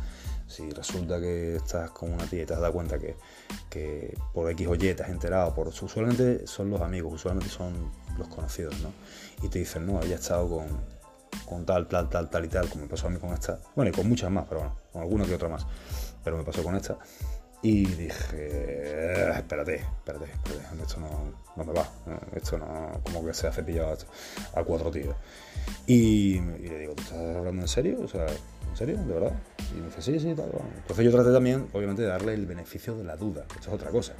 Si 0.46 0.70
resulta 0.70 1.20
que 1.20 1.56
estás 1.56 1.90
con 1.90 2.12
una 2.12 2.24
tía 2.24 2.42
y 2.42 2.46
te 2.46 2.54
has 2.54 2.60
dado 2.60 2.72
cuenta 2.72 2.98
que, 2.98 3.16
que 3.68 4.16
por 4.32 4.50
X 4.50 4.66
o 4.66 4.74
Y 4.74 4.78
te 4.94 5.02
has 5.02 5.10
enterado, 5.10 5.54
por, 5.54 5.68
usualmente 5.68 6.46
son 6.46 6.70
los 6.70 6.80
amigos, 6.80 7.14
usualmente 7.14 7.50
son 7.50 7.90
los 8.18 8.28
conocidos, 8.28 8.78
¿no? 8.80 8.90
Y 9.42 9.48
te 9.48 9.58
dicen, 9.58 9.86
no, 9.86 10.00
ella 10.00 10.14
estado 10.14 10.48
con, 10.48 10.66
con 11.44 11.66
tal, 11.66 11.88
tal, 11.88 12.08
tal, 12.08 12.30
tal 12.30 12.44
y 12.44 12.48
tal, 12.48 12.68
como 12.68 12.84
me 12.84 12.88
pasó 12.88 13.08
a 13.08 13.10
mí 13.10 13.18
con 13.18 13.32
esta. 13.32 13.58
Bueno, 13.74 13.90
y 13.90 13.94
con 13.94 14.08
muchas 14.08 14.30
más, 14.30 14.46
pero 14.48 14.60
bueno, 14.60 14.76
con 14.92 15.02
alguna 15.02 15.24
que 15.26 15.34
otra 15.34 15.48
más. 15.48 15.66
Pero 16.22 16.38
me 16.38 16.44
pasó 16.44 16.62
con 16.62 16.74
esta. 16.74 16.96
Y 17.64 17.86
dije, 17.86 19.32
espérate, 19.38 19.76
espérate, 19.76 20.24
espérate, 20.26 20.26
esto 20.82 21.00
no, 21.00 21.64
me 21.64 21.72
va, 21.72 21.88
esto 22.36 22.58
no, 22.58 23.00
como 23.02 23.24
que 23.24 23.32
se 23.32 23.46
ha 23.46 23.52
cepillado 23.52 23.96
a, 24.54 24.62
cuatro 24.64 24.90
tíos. 24.90 25.16
Y, 25.86 26.40
le 26.40 26.80
digo, 26.80 26.92
¿tú 26.92 27.02
estás 27.04 27.36
hablando 27.36 27.62
en 27.62 27.68
serio? 27.68 28.02
O 28.02 28.06
sea, 28.06 28.26
¿en 28.26 28.76
serio? 28.76 28.98
¿De 28.98 29.14
verdad? 29.14 29.32
Y 29.74 29.80
me 29.80 29.86
dice, 29.86 30.02
sí, 30.02 30.20
sí, 30.20 30.34
tal. 30.34 30.50
Entonces 30.76 31.06
yo 31.06 31.10
traté 31.10 31.32
también, 31.32 31.66
obviamente, 31.72 32.02
de 32.02 32.08
darle 32.08 32.34
el 32.34 32.44
beneficio 32.44 32.98
de 32.98 33.04
la 33.04 33.16
duda, 33.16 33.46
esto 33.54 33.70
es 33.70 33.74
otra 33.74 33.90
cosa. 33.90 34.12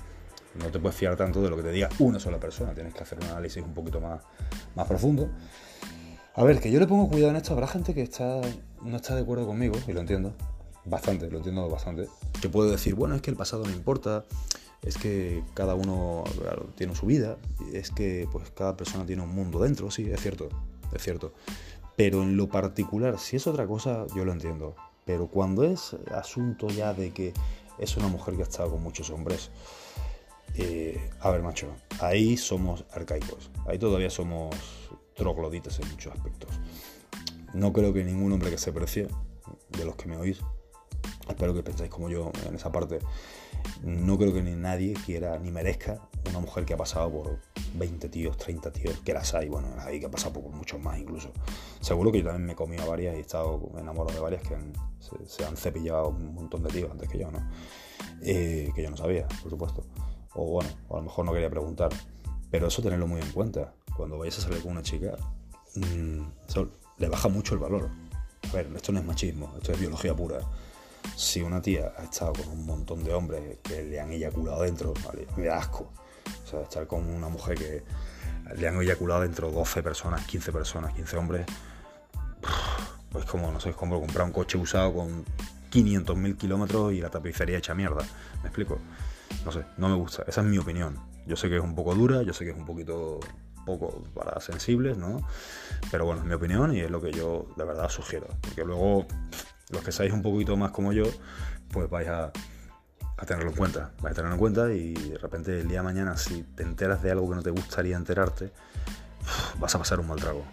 No 0.54 0.70
te 0.70 0.78
puedes 0.78 0.96
fiar 0.96 1.14
tanto 1.14 1.42
de 1.42 1.50
lo 1.50 1.56
que 1.56 1.64
te 1.64 1.70
diga 1.70 1.90
una 1.98 2.18
sola 2.18 2.40
persona, 2.40 2.72
tienes 2.72 2.94
que 2.94 3.02
hacer 3.02 3.18
un 3.18 3.26
análisis 3.26 3.62
un 3.62 3.74
poquito 3.74 4.00
más, 4.00 4.22
más 4.74 4.88
profundo. 4.88 5.28
A 6.34 6.44
ver, 6.44 6.60
que 6.60 6.70
yo 6.70 6.80
le 6.80 6.86
pongo 6.86 7.10
cuidado 7.10 7.32
en 7.32 7.36
esto, 7.36 7.52
habrá 7.52 7.66
gente 7.66 7.92
que 7.92 8.00
está, 8.00 8.40
no 8.82 8.96
está 8.96 9.14
de 9.14 9.20
acuerdo 9.20 9.46
conmigo, 9.46 9.76
y 9.86 9.92
lo 9.92 10.00
entiendo, 10.00 10.34
bastante, 10.84 11.30
lo 11.30 11.38
entiendo 11.38 11.68
bastante. 11.68 12.08
Que 12.40 12.48
puedo 12.48 12.70
decir, 12.70 12.94
bueno, 12.94 13.14
es 13.14 13.22
que 13.22 13.30
el 13.30 13.36
pasado 13.36 13.64
no 13.64 13.70
importa, 13.70 14.24
es 14.82 14.98
que 14.98 15.42
cada 15.54 15.74
uno 15.74 16.24
tiene 16.76 16.94
su 16.94 17.06
vida, 17.06 17.38
es 17.72 17.90
que 17.90 18.28
pues 18.30 18.50
cada 18.50 18.76
persona 18.76 19.06
tiene 19.06 19.22
un 19.22 19.34
mundo 19.34 19.60
dentro, 19.60 19.90
sí, 19.90 20.10
es 20.10 20.20
cierto, 20.20 20.48
es 20.92 21.02
cierto. 21.02 21.32
Pero 21.96 22.22
en 22.22 22.36
lo 22.36 22.48
particular, 22.48 23.18
si 23.18 23.36
es 23.36 23.46
otra 23.46 23.66
cosa, 23.66 24.06
yo 24.14 24.24
lo 24.24 24.32
entiendo. 24.32 24.74
Pero 25.04 25.28
cuando 25.28 25.64
es 25.64 25.96
asunto 26.12 26.68
ya 26.68 26.92
de 26.92 27.12
que 27.12 27.32
es 27.78 27.96
una 27.96 28.08
mujer 28.08 28.34
que 28.34 28.42
ha 28.42 28.44
estado 28.44 28.70
con 28.70 28.82
muchos 28.82 29.10
hombres, 29.10 29.50
eh, 30.56 31.10
a 31.20 31.30
ver, 31.30 31.42
macho, 31.42 31.68
ahí 32.00 32.36
somos 32.36 32.84
arcaicos, 32.92 33.50
ahí 33.66 33.78
todavía 33.78 34.10
somos 34.10 34.54
trogloditas 35.14 35.78
en 35.80 35.90
muchos 35.90 36.12
aspectos. 36.12 36.50
No 37.52 37.72
creo 37.72 37.92
que 37.92 38.04
ningún 38.04 38.32
hombre 38.32 38.50
que 38.50 38.58
se 38.58 38.72
precie, 38.72 39.08
de 39.70 39.84
los 39.84 39.96
que 39.96 40.08
me 40.08 40.16
oís, 40.16 40.40
espero 41.28 41.54
que 41.54 41.62
pensáis 41.62 41.90
como 41.90 42.08
yo 42.08 42.30
en 42.46 42.54
esa 42.54 42.70
parte. 42.70 42.98
No 43.82 44.18
creo 44.18 44.32
que 44.32 44.42
ni 44.42 44.54
nadie 44.54 44.94
quiera 44.94 45.38
ni 45.38 45.50
merezca 45.50 46.00
una 46.28 46.40
mujer 46.40 46.64
que 46.64 46.74
ha 46.74 46.76
pasado 46.76 47.10
por 47.10 47.38
20 47.74 48.08
tíos, 48.08 48.36
30 48.36 48.72
tíos, 48.72 48.98
que 49.00 49.12
las 49.12 49.34
hay, 49.34 49.48
bueno, 49.48 49.68
las 49.76 49.86
hay 49.86 50.00
que 50.00 50.06
ha 50.06 50.10
pasado 50.10 50.34
por 50.34 50.52
muchos 50.52 50.80
más 50.80 50.98
incluso. 50.98 51.32
Seguro 51.80 52.12
que 52.12 52.18
yo 52.18 52.24
también 52.24 52.46
me 52.46 52.52
he 52.52 52.56
comido 52.56 52.86
varias 52.86 53.14
y 53.14 53.18
he 53.18 53.20
estado 53.20 53.70
enamorado 53.78 54.14
de 54.14 54.20
varias 54.20 54.42
que 54.42 54.56
se, 55.26 55.44
han 55.44 55.56
cepillado 55.56 56.08
un 56.08 56.34
montón 56.34 56.62
de 56.62 56.70
tíos 56.70 56.90
antes 56.90 57.08
que 57.08 57.18
yo, 57.18 57.30
¿no? 57.30 57.38
Eh, 58.22 58.70
que 58.74 58.82
yo 58.82 58.90
no 58.90 58.96
sabía, 58.96 59.26
por 59.42 59.50
supuesto. 59.50 59.84
O 60.34 60.46
bueno, 60.46 60.70
a 60.90 60.96
lo 60.96 61.02
mejor 61.02 61.24
no 61.24 61.32
quería 61.32 61.50
preguntar. 61.50 61.90
Pero 62.50 62.68
eso 62.68 62.82
tenerlo 62.82 63.06
muy 63.06 63.20
en 63.20 63.30
cuenta. 63.32 63.74
Cuando 63.96 64.18
vayas 64.18 64.38
a 64.38 64.42
salir 64.42 64.62
con 64.62 64.72
una 64.72 64.82
chica, 64.82 65.16
mm, 65.74 66.20
le 66.98 67.08
baja 67.08 67.28
mucho 67.28 67.54
el 67.54 67.60
valor. 67.60 67.90
A 68.48 68.52
ver, 68.52 68.70
esto 68.76 68.92
no 68.92 69.00
es 69.00 69.04
machismo, 69.04 69.52
esto 69.56 69.72
es 69.72 69.80
biología 69.80 70.14
pura 70.14 70.38
si 71.16 71.42
una 71.42 71.60
tía 71.60 71.92
ha 71.96 72.04
estado 72.04 72.32
con 72.32 72.48
un 72.48 72.66
montón 72.66 73.04
de 73.04 73.12
hombres 73.12 73.58
que 73.62 73.82
le 73.82 74.00
han 74.00 74.10
eyaculado 74.10 74.62
dentro, 74.62 74.94
me 75.36 75.44
da 75.44 75.58
asco. 75.58 75.90
O 76.44 76.46
sea, 76.46 76.62
estar 76.62 76.86
con 76.86 77.08
una 77.08 77.28
mujer 77.28 77.58
que 77.58 77.82
le 78.56 78.68
han 78.68 78.80
eyaculado 78.80 79.22
dentro 79.22 79.50
12 79.50 79.82
personas, 79.82 80.26
15 80.26 80.52
personas, 80.52 80.94
15 80.94 81.16
hombres, 81.16 81.46
pues 83.10 83.24
como, 83.24 83.50
no 83.50 83.60
sé, 83.60 83.70
es 83.70 83.76
como 83.76 84.00
comprar 84.00 84.26
un 84.26 84.32
coche 84.32 84.58
usado 84.58 84.92
con 84.94 85.24
500.000 85.72 86.36
kilómetros 86.36 86.92
y 86.92 87.00
la 87.00 87.10
tapicería 87.10 87.58
hecha 87.58 87.74
mierda. 87.74 88.04
¿Me 88.42 88.48
explico? 88.48 88.78
No 89.44 89.52
sé, 89.52 89.64
no 89.76 89.88
me 89.88 89.96
gusta. 89.96 90.24
Esa 90.26 90.40
es 90.40 90.46
mi 90.46 90.58
opinión. 90.58 90.98
Yo 91.26 91.36
sé 91.36 91.48
que 91.48 91.56
es 91.56 91.62
un 91.62 91.74
poco 91.74 91.94
dura, 91.94 92.22
yo 92.22 92.32
sé 92.32 92.44
que 92.44 92.50
es 92.50 92.56
un 92.56 92.66
poquito 92.66 93.20
poco 93.64 94.02
para 94.14 94.40
sensibles, 94.40 94.98
¿no? 94.98 95.26
Pero 95.90 96.04
bueno, 96.04 96.20
es 96.20 96.26
mi 96.26 96.34
opinión 96.34 96.74
y 96.76 96.80
es 96.80 96.90
lo 96.90 97.00
que 97.00 97.12
yo 97.12 97.46
de 97.56 97.64
verdad 97.64 97.88
sugiero. 97.88 98.28
Porque 98.40 98.64
luego 98.64 99.06
los 99.70 99.82
que 99.82 99.92
seáis 99.92 100.12
un 100.12 100.22
poquito 100.22 100.56
más 100.56 100.70
como 100.70 100.92
yo, 100.92 101.04
pues 101.70 101.88
vais 101.90 102.08
a, 102.08 102.32
tenerlo 103.26 103.50
en 103.50 103.56
cuenta. 103.56 103.90
Vais 104.00 104.12
a 104.12 104.14
tenerlo 104.14 104.34
en 104.34 104.40
cuenta 104.40 104.72
y 104.72 104.94
de 104.94 105.18
repente 105.18 105.60
el 105.60 105.68
día 105.68 105.78
de 105.78 105.84
mañana, 105.84 106.16
si 106.16 106.42
te 106.42 106.62
enteras 106.62 107.02
de 107.02 107.10
algo 107.10 107.28
que 107.28 107.36
no 107.36 107.42
te 107.42 107.50
gustaría 107.50 107.96
enterarte, 107.96 108.52
vas 109.58 109.74
a 109.74 109.78
pasar 109.78 110.00
un 110.00 110.08
mal 110.08 110.18
trago. 110.18 110.44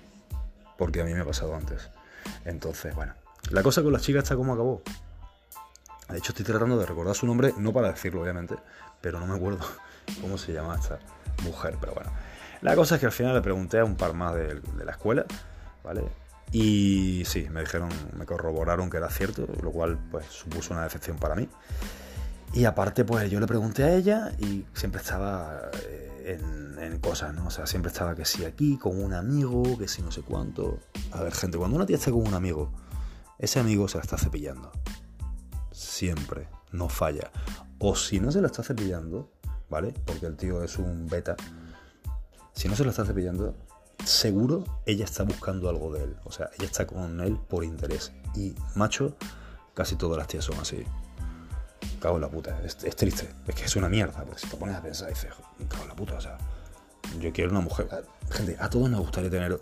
Porque 0.77 1.01
a 1.01 1.05
mí 1.05 1.13
me 1.13 1.21
ha 1.21 1.25
pasado 1.25 1.55
antes. 1.55 1.89
Entonces, 2.45 2.95
bueno. 2.95 3.13
La 3.49 3.63
cosa 3.63 3.83
con 3.83 3.91
las 3.91 4.03
chicas 4.03 4.23
está 4.23 4.35
como 4.35 4.53
acabó. 4.53 4.81
De 6.09 6.17
hecho, 6.17 6.31
estoy 6.31 6.45
tratando 6.45 6.77
de 6.77 6.85
recordar 6.85 7.15
su 7.15 7.25
nombre, 7.25 7.53
no 7.57 7.73
para 7.73 7.91
decirlo, 7.91 8.21
obviamente, 8.21 8.55
pero 9.01 9.19
no 9.19 9.27
me 9.27 9.35
acuerdo 9.35 9.65
cómo 10.21 10.37
se 10.37 10.53
llama 10.53 10.75
esta 10.75 10.99
mujer. 11.43 11.77
Pero 11.79 11.93
bueno. 11.93 12.11
La 12.61 12.75
cosa 12.75 12.95
es 12.95 12.99
que 12.99 13.07
al 13.07 13.11
final 13.11 13.33
le 13.33 13.41
pregunté 13.41 13.79
a 13.79 13.85
un 13.85 13.95
par 13.95 14.13
más 14.13 14.35
de 14.35 14.61
la 14.85 14.91
escuela, 14.91 15.25
¿vale? 15.83 16.20
Y 16.51 17.23
sí, 17.25 17.47
me 17.49 17.61
dijeron, 17.61 17.89
me 18.17 18.25
corroboraron 18.25 18.89
que 18.89 18.97
era 18.97 19.09
cierto, 19.09 19.47
lo 19.61 19.71
cual 19.71 19.97
pues 20.11 20.25
supuso 20.25 20.73
una 20.73 20.83
decepción 20.83 21.17
para 21.17 21.35
mí. 21.35 21.47
Y 22.53 22.65
aparte, 22.65 23.05
pues 23.05 23.31
yo 23.31 23.39
le 23.39 23.47
pregunté 23.47 23.83
a 23.83 23.95
ella 23.95 24.31
y 24.39 24.65
siempre 24.73 24.99
estaba 24.99 25.69
eh, 25.83 26.37
en, 26.79 26.99
cosas, 26.99 27.33
¿no? 27.33 27.47
O 27.47 27.49
sea, 27.49 27.65
siempre 27.65 27.91
estaba 27.91 28.15
que 28.15 28.25
si 28.25 28.43
aquí, 28.43 28.77
con 28.77 29.01
un 29.01 29.13
amigo, 29.13 29.77
que 29.77 29.87
si 29.87 30.01
no 30.01 30.11
sé 30.11 30.21
cuánto. 30.21 30.79
A 31.11 31.23
ver, 31.23 31.33
gente, 31.33 31.57
cuando 31.57 31.77
una 31.77 31.85
tía 31.85 31.95
está 31.95 32.11
con 32.11 32.27
un 32.27 32.33
amigo, 32.33 32.71
ese 33.39 33.59
amigo 33.59 33.87
se 33.87 33.97
la 33.97 34.03
está 34.03 34.17
cepillando. 34.17 34.71
Siempre, 35.71 36.49
no 36.73 36.89
falla. 36.89 37.31
O 37.79 37.95
si 37.95 38.19
no 38.19 38.31
se 38.31 38.41
la 38.41 38.47
está 38.47 38.61
cepillando, 38.61 39.31
¿vale? 39.69 39.93
Porque 40.05 40.25
el 40.25 40.35
tío 40.35 40.61
es 40.63 40.77
un 40.77 41.07
beta, 41.07 41.35
si 42.53 42.67
no 42.67 42.75
se 42.75 42.83
lo 42.83 42.89
está 42.89 43.05
cepillando, 43.05 43.55
seguro 44.05 44.63
ella 44.85 45.05
está 45.05 45.23
buscando 45.23 45.69
algo 45.69 45.93
de 45.93 46.03
él. 46.03 46.17
O 46.23 46.31
sea, 46.31 46.49
ella 46.57 46.65
está 46.65 46.87
con 46.87 47.19
él 47.21 47.37
por 47.49 47.63
interés. 47.63 48.11
Y 48.35 48.55
macho, 48.75 49.15
casi 49.73 49.95
todas 49.95 50.17
las 50.17 50.27
tías 50.27 50.45
son 50.45 50.59
así. 50.59 50.83
Cago 51.99 52.15
en 52.15 52.21
la 52.21 52.29
puta. 52.29 52.59
Es, 52.63 52.77
triste. 52.77 53.29
Es 53.47 53.55
que 53.55 53.65
es 53.65 53.75
una 53.75 53.89
mierda. 53.89 54.23
Porque 54.23 54.39
si 54.39 54.47
te 54.47 54.57
pones 54.57 54.75
a 54.75 54.81
pensar, 54.81 55.09
dices, 55.09 55.31
cago 55.67 55.83
en 55.83 55.89
la 55.89 55.95
puta. 55.95 56.15
O 56.15 56.21
sea, 56.21 56.37
yo 57.19 57.31
quiero 57.31 57.51
una 57.51 57.61
mujer. 57.61 57.87
Gente, 58.29 58.57
a 58.59 58.69
todos 58.69 58.89
nos 58.89 59.01
gustaría 59.01 59.29
tener 59.29 59.59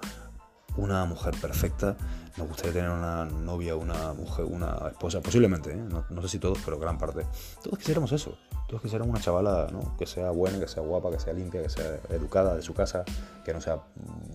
una 0.77 1.05
mujer 1.05 1.35
perfecta. 1.41 1.97
Nos 2.37 2.47
gustaría 2.47 2.73
tener 2.73 2.89
una 2.89 3.25
novia, 3.25 3.75
una 3.75 4.13
mujer, 4.13 4.45
una 4.45 4.89
esposa. 4.89 5.21
Posiblemente, 5.21 5.71
¿eh? 5.71 5.83
no, 6.09 6.21
sé 6.21 6.29
si 6.29 6.39
todos, 6.39 6.59
pero 6.63 6.79
gran 6.79 6.97
parte. 6.97 7.25
Todos 7.63 7.77
quisiéramos 7.77 8.11
eso. 8.11 8.37
Todos 8.69 8.83
quisiéramos 8.83 9.09
una 9.09 9.19
chavala 9.19 9.67
¿no? 9.71 9.97
que 9.97 10.05
sea 10.05 10.29
buena, 10.29 10.59
que 10.59 10.67
sea 10.67 10.83
guapa, 10.83 11.09
que 11.09 11.19
sea 11.19 11.33
limpia, 11.33 11.63
que 11.63 11.69
sea 11.69 11.99
educada 12.09 12.55
de 12.55 12.61
su 12.61 12.75
casa, 12.75 13.03
que 13.43 13.51
no 13.51 13.59
sea 13.59 13.79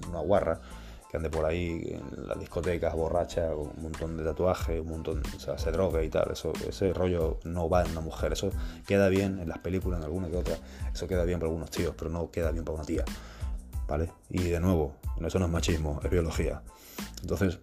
una 0.08 0.18
guarra 0.18 0.60
que 1.08 1.16
ande 1.16 1.30
por 1.30 1.44
ahí 1.44 1.80
en 1.86 2.26
las 2.26 2.40
discotecas 2.40 2.92
borracha, 2.96 3.54
un 3.54 3.80
montón 3.80 4.16
de 4.16 4.24
tatuajes, 4.24 4.80
un 4.80 4.88
montón, 4.88 5.22
o 5.36 5.38
sea, 5.38 5.56
se 5.56 5.70
droga 5.70 6.02
y 6.02 6.08
tal. 6.08 6.32
Eso, 6.32 6.52
ese 6.68 6.92
rollo 6.92 7.38
no 7.44 7.68
va 7.68 7.84
en 7.84 7.92
una 7.92 8.00
mujer. 8.00 8.32
Eso 8.32 8.50
queda 8.84 9.08
bien 9.08 9.38
en 9.38 9.48
las 9.48 9.58
películas, 9.58 10.00
en 10.00 10.06
alguna 10.06 10.28
que 10.28 10.36
otra. 10.36 10.56
Eso 10.92 11.06
queda 11.06 11.22
bien 11.22 11.38
para 11.38 11.50
algunos 11.50 11.70
tíos, 11.70 11.94
pero 11.96 12.10
no 12.10 12.32
queda 12.32 12.50
bien 12.50 12.64
para 12.64 12.74
una 12.74 12.84
tía. 12.84 13.04
¿Vale? 13.86 14.10
Y 14.28 14.48
de 14.48 14.58
nuevo, 14.58 14.96
eso 15.24 15.38
no 15.38 15.44
es 15.44 15.52
machismo, 15.52 16.00
es 16.02 16.10
biología. 16.10 16.60
Entonces, 17.22 17.60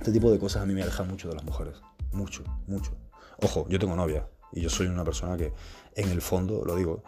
este 0.00 0.12
tipo 0.12 0.30
de 0.30 0.38
cosas 0.38 0.62
a 0.62 0.66
mí 0.66 0.74
me 0.74 0.82
alejan 0.82 1.08
mucho 1.08 1.30
de 1.30 1.36
las 1.36 1.44
mujeres. 1.44 1.80
Mucho, 2.12 2.44
mucho. 2.66 2.92
Ojo, 3.40 3.66
yo 3.70 3.78
tengo 3.78 3.96
novia 3.96 4.26
y 4.52 4.60
yo 4.60 4.70
soy 4.70 4.86
una 4.86 5.04
persona 5.04 5.36
que, 5.36 5.52
en 5.94 6.08
el 6.08 6.22
fondo, 6.22 6.64
lo 6.64 6.76
digo, 6.76 7.02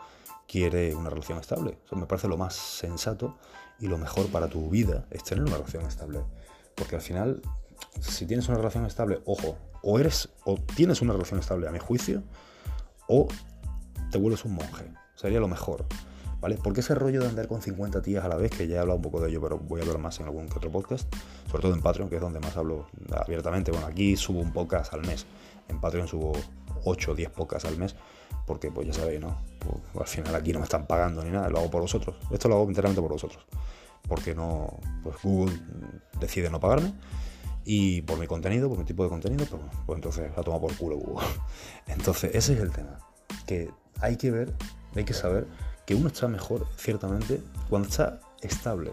quiere 0.46 0.94
una 0.94 1.10
relación 1.10 1.38
estable. 1.38 1.78
Me 1.92 2.06
parece 2.06 2.28
lo 2.28 2.36
más 2.36 2.54
sensato 2.54 3.38
y 3.78 3.86
lo 3.86 3.98
mejor 3.98 4.26
para 4.28 4.48
tu 4.48 4.68
vida 4.70 5.06
es 5.10 5.22
tener 5.22 5.44
una 5.44 5.56
relación 5.56 5.84
estable. 5.84 6.20
Porque 6.74 6.96
al 6.96 7.02
final, 7.02 7.42
si 8.00 8.26
tienes 8.26 8.48
una 8.48 8.58
relación 8.58 8.86
estable, 8.86 9.20
ojo, 9.24 9.56
o 9.82 9.98
eres 9.98 10.30
o 10.44 10.56
tienes 10.56 11.02
una 11.02 11.12
relación 11.12 11.40
estable 11.40 11.68
a 11.68 11.70
mi 11.70 11.78
juicio, 11.78 12.22
o 13.08 13.28
te 14.10 14.18
vuelves 14.18 14.44
un 14.44 14.54
monje. 14.54 14.90
Sería 15.14 15.40
lo 15.40 15.48
mejor. 15.48 15.86
¿Vale? 16.40 16.56
Porque 16.62 16.80
ese 16.80 16.94
rollo 16.94 17.20
de 17.20 17.28
andar 17.28 17.48
con 17.48 17.60
50 17.60 18.00
tías 18.00 18.24
a 18.24 18.28
la 18.28 18.36
vez, 18.36 18.52
que 18.52 18.68
ya 18.68 18.76
he 18.76 18.78
hablado 18.78 18.96
un 18.96 19.02
poco 19.02 19.20
de 19.20 19.28
ello, 19.28 19.40
pero 19.40 19.58
voy 19.58 19.80
a 19.80 19.82
hablar 19.82 19.98
más 19.98 20.20
en 20.20 20.26
algún 20.26 20.48
que 20.48 20.56
otro 20.56 20.70
podcast, 20.70 21.12
sobre 21.50 21.62
todo 21.62 21.74
en 21.74 21.82
Patreon, 21.82 22.08
que 22.08 22.14
es 22.14 22.20
donde 22.20 22.38
más 22.38 22.56
hablo 22.56 22.86
abiertamente. 23.10 23.72
Bueno, 23.72 23.88
aquí 23.88 24.16
subo 24.16 24.40
un 24.40 24.52
podcast 24.52 24.94
al 24.94 25.04
mes. 25.04 25.26
En 25.68 25.80
Patreon 25.80 26.08
subo 26.08 26.32
8 26.84 27.12
o 27.12 27.14
10 27.14 27.30
podcasts 27.30 27.68
al 27.68 27.76
mes 27.76 27.94
porque 28.46 28.70
pues 28.70 28.86
ya 28.86 28.94
sabéis, 28.94 29.20
¿no? 29.20 29.36
Pues, 29.58 29.76
al 30.00 30.06
final 30.06 30.34
aquí 30.34 30.52
no 30.52 30.58
me 30.58 30.64
están 30.64 30.86
pagando 30.86 31.22
ni 31.22 31.30
nada, 31.30 31.50
lo 31.50 31.58
hago 31.58 31.70
por 31.70 31.82
vosotros. 31.82 32.16
Esto 32.30 32.48
lo 32.48 32.56
hago 32.56 32.68
enteramente 32.68 33.02
por 33.02 33.12
vosotros. 33.12 33.46
Porque 34.08 34.34
no, 34.34 34.78
pues 35.02 35.16
Google 35.22 35.54
decide 36.18 36.48
no 36.48 36.58
pagarme 36.58 36.94
y 37.64 38.00
por 38.00 38.18
mi 38.18 38.26
contenido, 38.26 38.70
por 38.70 38.78
mi 38.78 38.84
tipo 38.84 39.04
de 39.04 39.10
contenido, 39.10 39.44
pues, 39.44 39.60
pues 39.84 39.96
entonces 39.98 40.32
la 40.34 40.42
toma 40.42 40.58
por 40.58 40.74
culo 40.76 40.96
Google. 40.96 41.26
Entonces 41.86 42.34
ese 42.34 42.54
es 42.54 42.60
el 42.60 42.70
tema, 42.70 42.98
que 43.46 43.70
hay 44.00 44.16
que 44.16 44.30
ver, 44.30 44.54
hay 44.96 45.04
que 45.04 45.12
saber 45.12 45.46
que 45.84 45.94
uno 45.94 46.08
está 46.08 46.28
mejor, 46.28 46.66
ciertamente, 46.78 47.42
cuando 47.68 47.88
está 47.88 48.20
estable. 48.40 48.92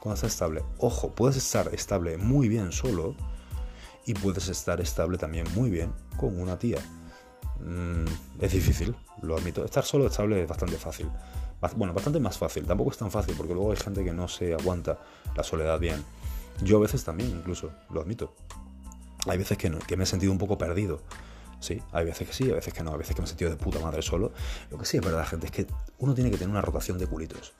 Cuando 0.00 0.14
está 0.14 0.26
estable. 0.26 0.64
Ojo, 0.78 1.14
puedes 1.14 1.36
estar 1.36 1.72
estable 1.72 2.16
muy 2.16 2.48
bien 2.48 2.72
solo 2.72 3.14
y 4.06 4.14
puedes 4.14 4.48
estar 4.48 4.80
estable 4.80 5.18
también 5.18 5.46
muy 5.54 5.70
bien 5.70 5.92
con 6.16 6.40
una 6.40 6.58
tía. 6.58 6.78
Mm, 7.60 8.06
es 8.40 8.52
difícil, 8.52 8.94
lo 9.22 9.36
admito. 9.36 9.64
Estar 9.64 9.84
solo 9.84 10.06
estable 10.06 10.42
es 10.42 10.48
bastante 10.48 10.76
fácil. 10.76 11.08
Bueno, 11.76 11.92
bastante 11.92 12.20
más 12.20 12.38
fácil. 12.38 12.64
Tampoco 12.66 12.90
es 12.90 12.98
tan 12.98 13.10
fácil 13.10 13.34
porque 13.36 13.52
luego 13.52 13.70
hay 13.70 13.76
gente 13.76 14.02
que 14.02 14.12
no 14.12 14.28
se 14.28 14.54
aguanta 14.54 14.98
la 15.36 15.42
soledad 15.42 15.78
bien. 15.78 16.02
Yo 16.62 16.78
a 16.78 16.80
veces 16.80 17.04
también, 17.04 17.30
incluso, 17.30 17.70
lo 17.90 18.00
admito. 18.00 18.34
Hay 19.26 19.36
veces 19.36 19.58
que, 19.58 19.70
que 19.70 19.96
me 19.96 20.04
he 20.04 20.06
sentido 20.06 20.32
un 20.32 20.38
poco 20.38 20.56
perdido. 20.56 21.02
Sí, 21.60 21.82
hay 21.92 22.06
veces 22.06 22.26
que 22.26 22.32
sí, 22.32 22.44
hay 22.44 22.52
veces 22.52 22.72
que 22.72 22.82
no, 22.82 22.92
hay 22.92 22.98
veces 22.98 23.14
que 23.14 23.20
me 23.20 23.26
he 23.26 23.28
sentido 23.28 23.50
de 23.50 23.56
puta 23.58 23.78
madre 23.80 24.00
solo. 24.00 24.32
Lo 24.70 24.78
que 24.78 24.86
sí 24.86 24.96
es 24.96 25.04
verdad, 25.04 25.26
gente, 25.26 25.46
es 25.46 25.52
que 25.52 25.66
uno 25.98 26.14
tiene 26.14 26.30
que 26.30 26.38
tener 26.38 26.50
una 26.50 26.62
rotación 26.62 26.96
de 26.96 27.06
culitos. 27.06 27.52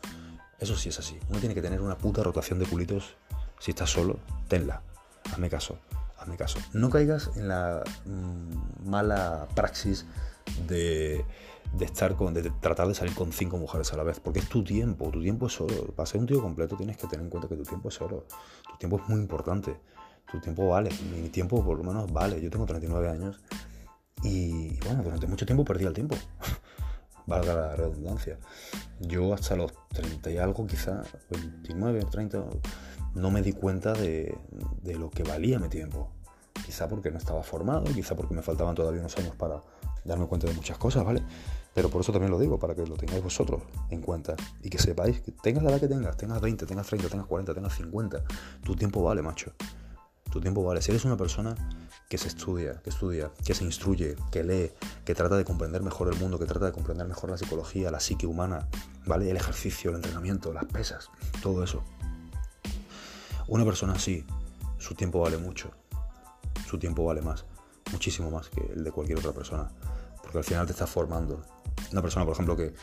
Eso 0.59 0.75
sí 0.76 0.88
es 0.88 0.99
así. 0.99 1.18
Uno 1.28 1.38
tiene 1.38 1.54
que 1.54 1.62
tener 1.62 1.82
una 1.82 1.99
puta 1.99 2.23
rotación 2.23 2.59
de 2.59 2.66
culitos. 2.66 3.16
Si 3.59 3.73
estás 3.73 3.90
solo, 3.90 4.18
tenla. 4.49 4.82
Hazme 5.30 5.50
caso 5.50 5.78
caso. 6.37 6.59
No 6.73 6.91
caigas 6.91 7.31
en 7.37 7.49
la 7.49 7.83
mm, 8.07 8.89
mala 8.89 9.49
praxis 9.55 10.07
de, 10.67 11.25
estar 11.81 12.17
con, 12.17 12.35
de 12.35 12.50
tratar 12.61 12.89
de 12.89 12.95
salir 12.95 13.15
con 13.15 13.33
cinco 13.33 13.57
mujeres 13.57 13.93
a 13.93 13.97
la 13.97 14.03
vez, 14.03 14.21
porque 14.21 14.41
es 14.41 14.49
tu 14.49 14.65
tiempo, 14.65 15.11
tu 15.11 15.23
tiempo 15.23 15.47
es 15.47 15.61
oro. 15.61 15.87
Para 15.95 16.07
ser 16.07 16.21
un 16.21 16.27
tío 16.27 16.41
completo 16.41 16.77
tienes 16.77 16.97
que 16.97 17.07
tener 17.07 17.25
en 17.25 17.31
cuenta 17.31 17.49
que 17.49 17.57
tu 17.57 17.65
tiempo 17.65 17.89
es 17.89 18.00
oro. 18.00 18.27
Tu 18.71 18.77
tiempo 18.79 19.00
es 19.03 19.09
muy 19.09 19.21
importante. 19.21 19.77
Tu 20.31 20.41
tiempo 20.41 20.69
vale. 20.69 20.91
Mi 21.12 21.29
tiempo 21.29 21.65
por 21.65 21.79
lo 21.79 21.85
menos 21.85 22.12
vale. 22.12 22.41
Yo 22.41 22.50
tengo 22.50 22.67
39 22.67 23.09
años 23.09 23.41
y 24.23 24.79
bueno, 24.85 25.03
durante 25.03 25.27
mucho 25.27 25.47
tiempo 25.47 25.65
perdí 25.65 25.85
el 25.85 25.95
tiempo. 25.95 26.17
Valga 27.27 27.55
la 27.55 27.77
redundancia. 27.77 28.39
Yo 29.00 29.33
hasta 29.35 29.57
los 29.57 29.73
30 29.89 30.31
y 30.31 30.39
algo, 30.39 30.67
quizá, 30.67 31.03
29, 31.31 32.05
30, 32.11 32.45
no 33.15 33.31
me 33.31 33.43
di 33.43 33.53
cuenta 33.53 33.93
de, 33.93 34.37
lo 34.85 35.11
que 35.11 35.23
valía 35.23 35.59
mi 35.59 35.69
tiempo. 35.69 36.11
Quizá 36.65 36.89
porque 36.89 37.11
no 37.11 37.19
estaba 37.19 37.43
formado, 37.43 37.85
quizá 37.85 38.15
porque 38.15 38.35
me 38.35 38.43
faltaban 38.43 38.75
todavía 38.75 39.00
unos 39.00 39.17
años 39.19 39.35
para 39.37 39.62
darme 40.05 40.27
cuenta 40.27 40.47
de 40.47 40.55
muchas 40.55 40.79
cosas, 40.79 41.05
¿vale? 41.05 41.23
Pero 41.75 41.89
por 41.89 42.00
eso 42.00 42.12
también 42.12 42.31
lo 42.31 42.39
digo, 42.39 42.59
para 42.59 42.75
que 42.75 42.85
lo 42.85 42.97
tengáis 42.97 43.23
vosotros 43.23 43.62
en 43.91 44.03
cuenta 44.03 44.35
y 44.62 44.71
que 44.71 44.79
sepáis 44.79 45.21
que 45.21 45.33
tengas 45.33 45.62
la 45.62 45.71
edad 45.71 45.81
que 45.81 45.89
tengas, 45.89 46.17
tengas 46.17 46.41
20, 46.41 46.67
tengas 46.67 46.87
30, 46.87 47.09
tengas 47.09 47.27
40, 47.27 47.55
tengas 47.55 47.77
50, 47.77 48.25
tu 48.65 48.75
tiempo 48.75 49.03
vale, 49.03 49.23
macho. 49.23 49.53
Tu 50.30 50.40
tiempo 50.40 50.64
vale. 50.64 50.80
Si 50.82 50.90
eres 50.90 51.04
una 51.04 51.16
persona 51.16 51.54
que 52.08 52.18
se 52.18 52.28
estudia, 52.28 52.80
que 52.82 52.90
estudia, 52.90 53.30
que 53.44 53.54
se 53.54 53.64
instruye, 53.64 54.16
que 54.30 54.42
lee, 54.42 54.72
que 55.04 55.14
trata 55.14 55.37
de 55.37 55.44
comprender 55.44 55.82
mejor 55.82 56.08
el 56.12 56.18
mundo, 56.18 56.38
que 56.38 56.46
trata 56.46 56.66
de 56.66 56.72
comprender 56.72 57.06
mejor 57.06 57.30
la 57.30 57.38
psicología, 57.38 57.90
la 57.90 58.00
psique 58.00 58.26
humana, 58.26 58.68
¿vale? 59.06 59.30
El 59.30 59.37
ejercicio, 59.37 59.90
el 59.90 59.96
entrenamiento, 59.96 60.52
las 60.52 60.64
pesas, 60.64 61.08
todo 61.42 61.62
eso. 61.62 61.84
Una 63.46 63.64
persona 63.64 63.94
así, 63.94 64.25
su 64.78 64.94
tiempo 64.94 65.20
vale 65.20 65.37
mucho. 65.37 65.70
Su 66.68 66.78
tiempo 66.78 67.04
vale 67.04 67.22
más, 67.22 67.44
muchísimo 67.92 68.30
más 68.30 68.49
que 68.49 68.60
el 68.72 68.84
de 68.84 68.92
cualquier 68.92 69.18
otra 69.18 69.32
persona. 69.32 69.70
Porque 70.22 70.38
al 70.38 70.44
final 70.44 70.66
te 70.66 70.72
estás 70.72 70.90
formando. 70.90 71.42
Una 71.92 72.02
persona, 72.02 72.25
por 72.25 72.34
ejemplo, 72.34 72.56
que, 72.56 72.75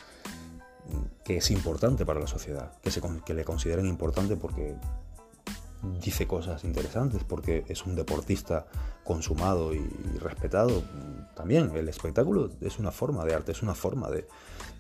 que 1.23 1.37
es 1.37 1.51
importante 1.51 2.05
para 2.05 2.19
la 2.19 2.27
sociedad, 2.27 2.71
que, 2.81 2.91
se, 2.91 3.01
que 3.25 3.33
le 3.33 3.45
consideren 3.45 3.85
importante 3.85 4.35
porque 4.35 4.75
dice 6.00 6.27
cosas 6.27 6.63
interesantes, 6.63 7.24
porque 7.24 7.65
es 7.67 7.86
un 7.86 7.96
deportista 7.96 8.65
consumado 9.03 9.74
y 9.74 9.88
respetado. 10.20 10.84
También 11.36 11.72
el 11.75 11.88
espectáculo 11.89 12.50
es 12.62 12.79
una 12.79 12.91
forma 12.91 13.25
de 13.25 13.34
arte, 13.34 13.51
es 13.51 13.62
una 13.62 13.75
forma 13.75 14.10
de, 14.10 14.27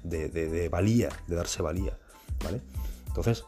de, 0.03 0.29
de 0.29 0.69
valía, 0.69 1.09
de 1.27 1.35
darse 1.35 1.61
valía. 1.61 1.97
¿vale? 2.43 2.61
Entonces, 3.07 3.45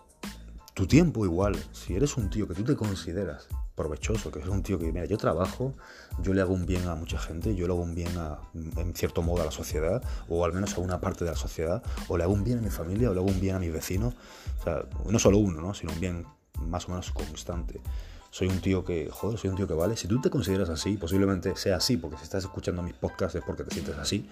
tu 0.74 0.88
tiempo 0.88 1.26
igual, 1.26 1.56
si 1.74 1.96
eres 1.96 2.16
un 2.18 2.30
tío 2.30 2.48
que 2.48 2.54
tú 2.54 2.64
te 2.64 2.76
consideras 2.76 3.48
provechoso, 3.76 4.30
que 4.30 4.40
es 4.40 4.48
un 4.48 4.62
tío 4.62 4.78
que, 4.78 4.92
mira, 4.92 5.06
yo 5.06 5.18
trabajo, 5.18 5.74
yo 6.22 6.34
le 6.34 6.42
hago 6.42 6.54
un 6.54 6.66
bien 6.66 6.88
a 6.88 6.96
mucha 6.96 7.18
gente, 7.18 7.56
yo 7.56 7.66
le 7.66 7.74
hago 7.74 7.82
un 7.82 7.96
bien 7.96 8.18
a, 8.18 8.40
en 8.54 8.94
cierto 8.94 9.22
modo 9.22 9.42
a 9.42 9.46
la 9.46 9.52
sociedad, 9.52 10.04
o 10.28 10.44
al 10.44 10.54
menos 10.54 10.78
a 10.78 10.82
una 10.82 11.00
parte 11.00 11.24
de 11.24 11.32
la 11.32 11.38
sociedad, 11.38 11.82
o 12.10 12.18
le 12.18 12.24
hago 12.24 12.34
un 12.34 12.44
bien 12.44 12.60
a 12.60 12.62
mi 12.62 12.70
familia, 12.70 13.10
o 13.10 13.14
le 13.14 13.20
hago 13.20 13.30
un 13.30 13.40
bien 13.40 13.56
a 13.56 13.60
mis 13.60 13.72
vecinos, 13.72 14.16
o 14.60 14.64
sea, 14.64 14.84
no 15.10 15.18
solo 15.18 15.38
uno, 15.38 15.62
¿no? 15.62 15.74
sino 15.74 15.94
un 15.94 16.00
bien 16.00 16.26
más 16.68 16.88
o 16.88 16.90
menos 16.90 17.12
constante. 17.12 17.82
Soy 18.32 18.48
un 18.48 18.60
tío 18.60 18.86
que, 18.86 19.10
joder, 19.12 19.40
soy 19.40 19.50
un 19.50 19.56
tío 19.56 19.68
que 19.68 19.74
vale. 19.74 19.98
Si 19.98 20.08
tú 20.08 20.22
te 20.22 20.30
consideras 20.30 20.70
así, 20.70 20.98
posiblemente 20.98 21.56
sea 21.56 21.78
así, 21.78 21.98
porque 21.98 22.18
si 22.18 22.24
estás 22.24 22.44
escuchando 22.44 22.84
mis 22.84 22.94
podcasts 22.94 23.36
es 23.36 23.44
porque 23.44 23.64
te 23.64 23.74
sientes 23.74 23.98
así, 23.98 24.30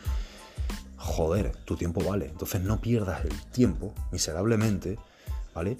joder, 0.97 1.55
tu 1.65 1.75
tiempo 1.75 2.03
vale. 2.03 2.27
Entonces 2.27 2.61
no 2.61 2.79
pierdas 2.79 3.25
el 3.25 3.35
tiempo 3.51 3.93
miserablemente, 4.11 4.99
¿vale? 5.55 5.77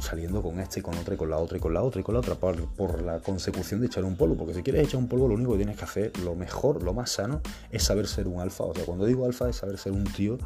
saliendo 0.00 0.42
con 0.42 0.60
esta 0.60 0.78
y 0.78 0.82
con 0.82 0.96
otra 0.96 1.14
y 1.14 1.16
con 1.16 1.30
la 1.30 1.38
otra 1.38 1.58
y 1.58 1.60
con 1.60 1.74
la 1.74 1.82
otra 1.82 2.00
y 2.00 2.04
con 2.04 2.14
la 2.14 2.20
otra 2.20 2.36
por, 2.36 3.02
la 3.02 3.20
consecución 3.20 3.80
de 3.80 3.86
echar 3.86 4.04
un 4.04 4.16
polvo. 4.16 4.36
Porque 4.36 4.54
si 4.54 4.62
quieres 4.62 4.86
echar 4.86 5.00
un 5.00 5.08
polvo, 5.08 5.28
lo 5.28 5.34
único 5.34 5.52
que 5.52 5.58
tienes 5.58 5.76
que 5.76 5.84
hacer, 5.84 6.16
lo 6.20 6.34
mejor, 6.34 6.82
lo 6.82 6.94
más 6.94 7.10
sano, 7.10 7.40
es 7.70 7.82
saber 7.82 8.06
ser 8.06 8.28
un 8.28 8.40
alfa. 8.40 8.64
O 8.64 8.74
sea, 8.74 8.84
cuando 8.84 9.06
digo 9.06 9.26
alfa 9.26 9.48
es 9.48 9.56
saber 9.56 9.78
ser 9.78 9.92
un 9.92 10.04
tío 10.04 10.38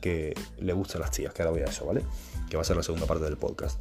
que 0.00 0.34
le 0.58 0.72
gusta 0.72 0.98
a 0.98 1.00
las 1.00 1.10
tías, 1.10 1.32
que 1.32 1.42
ahora 1.42 1.52
voy 1.52 1.60
a 1.62 1.66
eso, 1.66 1.86
¿vale? 1.86 2.02
Que 2.48 2.56
va 2.56 2.62
a 2.62 2.64
ser 2.64 2.76
la 2.76 2.82
segunda 2.82 3.06
parte 3.06 3.24
del 3.24 3.36
podcast. 3.36 3.78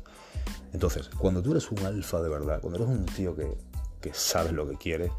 Entonces, 0.74 1.10
cuando 1.18 1.42
tú 1.42 1.52
eres 1.52 1.72
un 1.72 1.80
alfa 1.86 2.22
de 2.22 2.30
verdad, 2.30 2.60
cuando 2.62 2.80
eres 2.80 2.90
un 2.90 3.06
tío 3.06 3.36
que, 3.36 3.58
que 4.02 4.12
lo 4.52 4.68
que 4.70 4.78
quiere, 4.78 5.12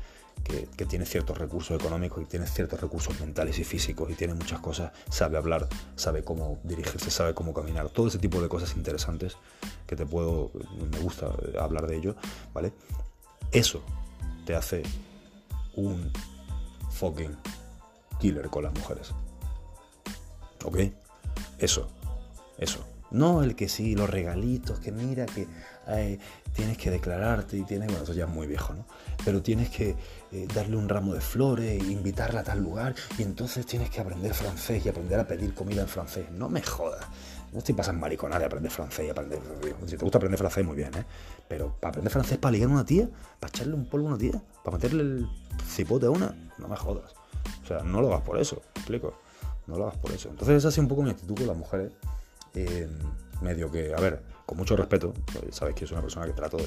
que, 0.45 0.87
tiene 0.87 1.05
ciertos 1.05 1.37
recursos 1.37 1.79
económicos 1.79 2.23
y 2.23 2.27
tiene 2.27 2.47
ciertos 2.47 2.81
recursos 2.81 3.19
mentales 3.21 3.59
y 3.59 3.65
físicos 3.65 4.11
y 4.11 4.15
tiene 4.15 4.35
muchas 4.35 4.61
cosas, 4.61 4.93
sabe 5.11 5.37
hablar, 5.37 5.69
sabe 5.97 6.23
cómo 6.23 6.59
dirigirse, 6.65 7.11
sabe 7.11 7.35
cómo 7.35 7.53
caminar, 7.53 7.89
todo 7.91 8.09
ese 8.09 8.19
tipo 8.19 8.41
de 8.41 8.49
cosas 8.49 8.75
interesantes 8.77 9.37
que 9.87 9.97
te 9.97 10.07
puedo, 10.07 10.51
me 10.91 10.99
gusta 11.01 11.31
hablar 11.59 11.87
de 11.87 11.97
ello, 11.97 12.17
¿vale? 12.55 12.73
Eso 13.53 13.83
te 14.47 14.55
hace 14.55 14.83
un 15.75 16.11
fucking 16.91 17.37
killer 18.19 18.49
con 18.49 18.65
las 18.65 18.75
mujeres. 18.75 19.13
¿Ok? 20.65 20.79
Eso, 21.59 21.89
eso. 22.59 22.85
No 23.11 23.43
el 23.43 23.57
que 23.57 23.69
sí, 23.69 23.95
los 23.95 24.09
regalitos, 24.09 24.81
que 24.81 24.93
mira, 24.93 25.27
que 25.27 25.47
eh, 25.89 26.19
tienes 26.53 26.77
que 26.77 26.91
declararte 26.91 27.57
y 27.57 27.63
tienes, 27.63 27.89
bueno, 27.89 28.05
eso 28.05 28.13
ya 28.13 28.25
es 28.25 28.31
muy 28.31 28.47
viejo, 28.47 28.75
¿no? 28.75 28.85
Pero 29.25 29.43
tienes 29.43 29.71
que 29.71 29.97
eh, 30.33 30.47
darle 30.55 30.77
un 30.77 30.89
ramo 30.89 31.15
de 31.15 31.21
flores, 31.21 31.83
invitarla 31.85 32.41
a 32.41 32.45
tal 32.45 32.61
lugar 32.61 32.95
y 33.17 33.23
entonces 33.23 33.65
tienes 33.65 33.89
que 33.91 34.01
aprender 34.01 34.35
francés 34.35 34.85
y 34.85 34.89
aprender 34.89 35.19
a 35.19 35.27
pedir 35.27 35.55
comida 35.55 35.83
en 35.83 35.89
francés. 35.89 36.31
No 36.31 36.49
me 36.49 36.63
jodas. 36.63 37.07
No 37.53 37.61
estoy 37.61 37.75
pasando 37.75 38.01
mariconada 38.01 38.41
de 38.41 38.47
aprender 38.47 38.71
francés 38.71 39.07
y 39.07 39.11
aprender. 39.11 39.41
Si 39.87 39.97
te 39.97 40.05
gusta 40.05 40.19
aprender 40.19 40.39
francés, 40.39 40.67
muy 40.67 40.77
bien, 40.77 40.95
¿eh? 40.95 41.05
Pero 41.49 41.75
para 41.81 41.91
aprender 41.91 42.13
francés, 42.13 42.37
para 42.37 42.53
ligar 42.53 42.69
a 42.69 42.73
una 42.73 42.85
tía, 42.85 43.09
para 43.41 43.49
echarle 43.49 43.75
un 43.75 43.87
polvo 43.89 44.09
a 44.09 44.11
una 44.11 44.19
tía, 44.19 44.43
para 44.63 44.77
meterle 44.77 45.03
el 45.03 45.29
cipote 45.67 46.07
a 46.07 46.11
una, 46.11 46.35
no 46.59 46.69
me 46.69 46.77
jodas. 46.77 47.15
O 47.63 47.67
sea, 47.67 47.83
no 47.83 48.03
lo 48.03 48.09
hagas 48.09 48.23
por 48.23 48.39
eso, 48.39 48.57
¿me 48.75 48.81
explico? 48.81 49.15
No 49.67 49.77
lo 49.79 49.87
hagas 49.87 49.99
por 49.99 50.13
eso. 50.13 50.29
Entonces, 50.29 50.57
esa 50.57 50.69
ha 50.69 50.71
sido 50.71 50.83
un 50.83 50.89
poco 50.89 51.03
mi 51.03 51.11
actitud 51.11 51.35
con 51.37 51.47
las 51.47 51.57
mujeres. 51.57 51.93
Medio 53.41 53.71
que, 53.71 53.95
a 53.95 54.01
ver, 54.01 54.23
con 54.47 54.59
mucho 54.59 54.77
respeto, 54.77 55.13
pues, 55.33 55.55
sabes 55.55 55.75
que 55.75 55.87
soy 55.87 55.95
una 55.95 56.03
persona 56.03 56.27
que 56.27 56.33
trato 56.33 56.57
de, 56.57 56.67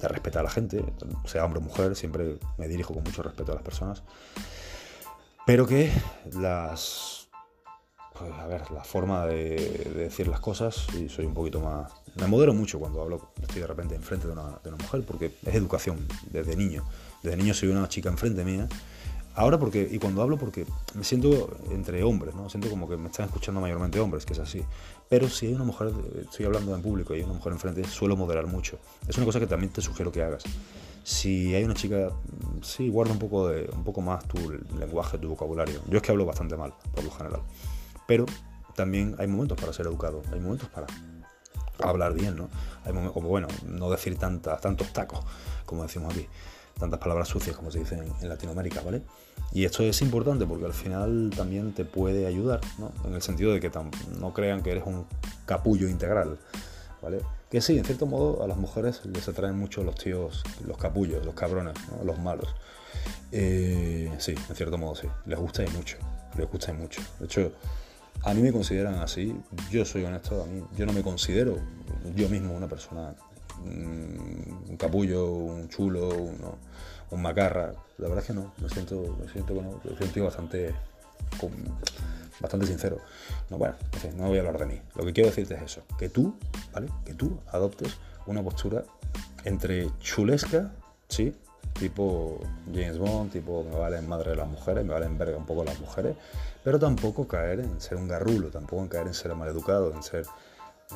de 0.00 0.08
respetar 0.08 0.40
a 0.40 0.44
la 0.44 0.50
gente, 0.50 0.84
sea 1.24 1.44
hombre 1.44 1.60
o 1.60 1.62
mujer, 1.62 1.94
siempre 1.96 2.38
me 2.58 2.68
dirijo 2.68 2.94
con 2.94 3.02
mucho 3.04 3.22
respeto 3.22 3.52
a 3.52 3.54
las 3.56 3.64
personas. 3.64 4.02
Pero 5.46 5.66
que 5.66 5.92
las 6.32 7.24
pues, 8.18 8.32
a 8.32 8.46
ver, 8.46 8.70
la 8.70 8.84
forma 8.84 9.26
de, 9.26 9.92
decir 9.96 10.28
las 10.28 10.38
cosas 10.38 10.86
y 10.94 11.08
soy 11.08 11.26
un 11.26 11.34
poquito 11.34 11.60
más... 11.60 11.90
Me 12.14 12.28
modero 12.28 12.54
mucho 12.54 12.78
cuando 12.78 13.02
hablo, 13.02 13.32
estoy 13.42 13.62
de 13.62 13.66
repente 13.66 13.96
enfrente 13.96 14.28
de 14.28 14.32
una, 14.32 14.60
de 14.62 14.68
una 14.68 14.78
mujer, 14.78 15.02
porque 15.04 15.32
es 15.44 15.54
educación 15.54 16.06
desde 16.30 16.54
niño. 16.54 16.84
Desde 17.24 17.36
niño 17.36 17.54
soy 17.54 17.70
una 17.70 17.88
chica 17.88 18.08
enfrente 18.08 18.44
mía. 18.44 18.68
Ahora 19.34 19.58
porque, 19.58 19.88
y 19.90 19.98
cuando 19.98 20.22
hablo 20.22 20.38
porque 20.38 20.64
me 20.94 21.02
siento 21.02 21.56
entre 21.72 22.04
hombres, 22.04 22.36
¿no? 22.36 22.48
Siento 22.48 22.70
como 22.70 22.88
que 22.88 22.96
me 22.96 23.08
están 23.08 23.26
escuchando 23.26 23.60
mayormente 23.60 23.98
hombres, 23.98 24.24
que 24.24 24.34
es 24.34 24.38
así. 24.38 24.64
Pero 25.08 25.28
si 25.28 25.46
hay 25.46 25.54
una 25.54 25.64
mujer, 25.64 25.92
estoy 26.20 26.46
hablando 26.46 26.74
en 26.74 26.82
público 26.82 27.14
y 27.14 27.18
hay 27.18 27.24
una 27.24 27.34
mujer 27.34 27.52
enfrente, 27.52 27.84
suelo 27.84 28.16
moderar 28.16 28.46
mucho. 28.46 28.78
Es 29.06 29.16
una 29.16 29.26
cosa 29.26 29.38
que 29.38 29.46
también 29.46 29.72
te 29.72 29.80
sugiero 29.80 30.10
que 30.10 30.22
hagas. 30.22 30.44
Si 31.02 31.54
hay 31.54 31.64
una 31.64 31.74
chica, 31.74 32.10
sí, 32.62 32.88
guarda 32.88 33.12
un 33.12 33.18
poco, 33.18 33.48
de, 33.48 33.68
un 33.72 33.84
poco 33.84 34.00
más 34.00 34.26
tu 34.26 34.38
lenguaje, 34.78 35.18
tu 35.18 35.28
vocabulario. 35.28 35.80
Yo 35.88 35.98
es 35.98 36.02
que 36.02 36.10
hablo 36.10 36.24
bastante 36.24 36.56
mal, 36.56 36.72
por 36.94 37.04
lo 37.04 37.10
general. 37.10 37.42
Pero 38.06 38.24
también 38.74 39.14
hay 39.18 39.26
momentos 39.26 39.60
para 39.60 39.72
ser 39.72 39.86
educado, 39.86 40.22
hay 40.32 40.40
momentos 40.40 40.68
para 40.70 40.86
hablar 41.78 42.14
bien, 42.14 42.36
¿no? 42.36 42.48
Hay 42.84 42.92
momentos, 42.92 43.22
bueno, 43.22 43.48
no 43.66 43.90
decir 43.90 44.16
tantas, 44.18 44.60
tantos 44.60 44.92
tacos, 44.92 45.20
como 45.66 45.82
decimos 45.82 46.14
aquí, 46.14 46.26
tantas 46.78 47.00
palabras 47.00 47.28
sucias 47.28 47.56
como 47.56 47.70
se 47.70 47.80
dice 47.80 47.96
en, 48.20 48.28
Latinoamérica, 48.28 48.80
¿vale? 48.82 49.02
Y 49.52 49.64
esto 49.64 49.82
es 49.82 50.02
importante 50.02 50.46
porque 50.46 50.64
al 50.64 50.72
final 50.72 51.30
también 51.36 51.72
te 51.72 51.84
puede 51.84 52.26
ayudar, 52.26 52.60
¿no? 52.78 52.92
En 53.04 53.14
el 53.14 53.22
sentido 53.22 53.52
de 53.52 53.60
que 53.60 53.70
no 54.18 54.32
crean 54.32 54.62
que 54.62 54.70
eres 54.70 54.84
un 54.86 55.06
capullo 55.46 55.88
integral, 55.88 56.38
¿vale? 57.02 57.20
Que 57.50 57.60
sí, 57.60 57.78
en 57.78 57.84
cierto 57.84 58.06
modo 58.06 58.42
a 58.42 58.48
las 58.48 58.56
mujeres 58.56 59.02
les 59.06 59.28
atraen 59.28 59.56
mucho 59.56 59.84
los 59.84 59.94
tíos, 59.94 60.42
los 60.66 60.76
capullos, 60.76 61.24
los 61.24 61.34
cabrones, 61.34 61.74
los 62.04 62.18
malos. 62.18 62.48
Eh, 63.30 64.12
sí, 64.18 64.34
en 64.48 64.56
cierto 64.56 64.78
modo 64.78 64.94
sí, 64.94 65.08
les 65.26 65.38
gusta 65.38 65.64
y 65.64 65.68
mucho, 65.68 65.96
les 66.36 66.50
gusta 66.50 66.72
y 66.72 66.74
mucho. 66.74 67.00
De 67.20 67.26
hecho, 67.26 67.52
a 68.22 68.32
mí 68.34 68.42
me 68.42 68.52
consideran 68.52 68.94
así, 68.96 69.36
yo 69.70 69.84
soy 69.84 70.04
honesto, 70.04 70.42
a 70.42 70.46
mí, 70.46 70.64
yo 70.76 70.86
no 70.86 70.92
me 70.92 71.02
considero 71.02 71.58
yo 72.14 72.28
mismo 72.28 72.54
una 72.54 72.68
persona, 72.68 73.14
mm, 73.64 74.70
un 74.70 74.76
capullo, 74.78 75.26
un 75.26 75.68
chulo, 75.68 76.08
un 76.08 76.38
macarra, 77.20 77.72
la 77.98 78.08
verdad 78.08 78.18
es 78.18 78.26
que 78.26 78.34
no, 78.34 78.52
me 78.58 78.68
siento, 78.68 79.16
me 79.20 79.28
siento, 79.28 79.54
bueno, 79.54 79.80
me 79.84 79.96
siento 79.96 80.24
bastante, 80.24 80.74
bastante 82.40 82.66
sincero. 82.66 82.98
No, 83.50 83.58
bueno, 83.58 83.74
no 84.16 84.28
voy 84.28 84.38
a 84.38 84.40
hablar 84.40 84.58
de 84.58 84.66
mí, 84.66 84.80
lo 84.94 85.04
que 85.04 85.12
quiero 85.12 85.30
decirte 85.30 85.54
es 85.54 85.62
eso, 85.62 85.82
que 85.98 86.08
tú, 86.08 86.34
¿vale? 86.72 86.88
Que 87.04 87.14
tú 87.14 87.38
adoptes 87.48 87.96
una 88.26 88.42
postura 88.42 88.84
entre 89.44 89.90
chulesca, 90.00 90.72
¿sí? 91.08 91.34
tipo 91.74 92.38
James 92.72 92.98
Bond, 92.98 93.32
tipo 93.32 93.64
me 93.64 93.76
valen 93.76 94.08
madre 94.08 94.30
de 94.30 94.36
las 94.36 94.48
mujeres, 94.48 94.84
me 94.84 94.92
valen 94.92 95.18
verga 95.18 95.36
un 95.36 95.46
poco 95.46 95.64
las 95.64 95.78
mujeres, 95.80 96.16
pero 96.62 96.78
tampoco 96.78 97.26
caer 97.26 97.60
en 97.60 97.80
ser 97.80 97.98
un 97.98 98.08
garrulo, 98.08 98.48
tampoco 98.48 98.82
en 98.82 98.88
caer 98.88 99.06
en 99.08 99.14
ser 99.14 99.34
maleducado, 99.34 99.92
en 99.92 100.02
ser, 100.02 100.24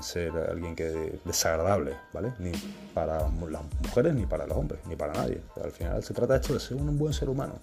ser 0.01 0.33
alguien 0.37 0.77
que 0.77 1.21
desagradable, 1.25 1.97
¿vale? 2.13 2.33
Ni 2.39 2.53
para 2.95 3.21
las 3.21 3.63
mujeres, 3.83 4.15
ni 4.15 4.27
para 4.27 4.47
los 4.47 4.57
hombres, 4.57 4.81
ni 4.87 4.97
para 4.97 5.13
nadie. 5.13 5.41
Al 5.63 5.73
final 5.73 6.03
se 6.03 6.15
trata 6.15 6.37
esto 6.37 6.55
de 6.55 6.61
ser 6.61 6.77
un 6.77 6.99
buen 6.99 7.13
ser 7.13 7.29
humano, 7.29 7.55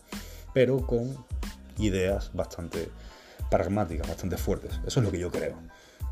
pero 0.53 0.85
con 0.85 1.15
ideas 1.77 2.31
bastante 2.33 2.89
pragmáticas, 3.49 4.07
bastante 4.07 4.37
fuertes. 4.37 4.79
Eso 4.85 4.99
es 4.99 5.05
lo 5.05 5.11
que 5.11 5.19
yo 5.19 5.31
creo, 5.31 5.55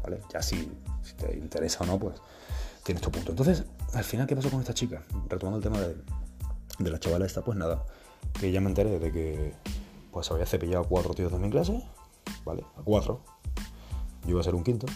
¿vale? 0.04 0.22
Ya 0.32 0.42
si, 0.42 0.72
si 1.02 1.14
te 1.14 1.38
interesa 1.38 1.84
o 1.84 1.88
no, 1.88 2.00
pues 2.00 2.16
tienes 2.84 3.02
tu 3.02 3.12
punto. 3.12 3.32
Entonces, 3.32 3.64
al 3.94 4.04
final, 4.04 4.28
¿qué 4.28 4.36
pasó 4.36 4.50
con 4.50 4.60
esta 4.60 4.74
chica? 4.74 5.04
Retomando 5.30 5.58
el 5.58 5.64
tema 5.64 5.80
de 5.82 5.96
de 6.80 6.90
la 6.90 7.00
chavala 7.00 7.26
esta, 7.26 7.44
pues 7.44 7.58
nada, 7.58 7.86
que 8.40 8.52
ya 8.52 8.62
me 8.62 8.68
enteré 8.70 9.00
de 9.00 9.12
que 9.12 9.54
pues 10.12 10.32
había 10.32 10.46
cepillado 10.46 10.84
cuatro 10.86 11.14
tíos 11.14 11.32
de 11.32 11.40
mi 11.40 11.50
clase, 11.50 11.82
¿vale? 12.46 12.64
A 12.78 12.82
cuatro. 12.84 13.22
Yo 14.24 14.32
iba 14.32 14.42
a 14.42 14.44
ser 14.44 14.56
un 14.56 14.64
quinto. 14.64 14.88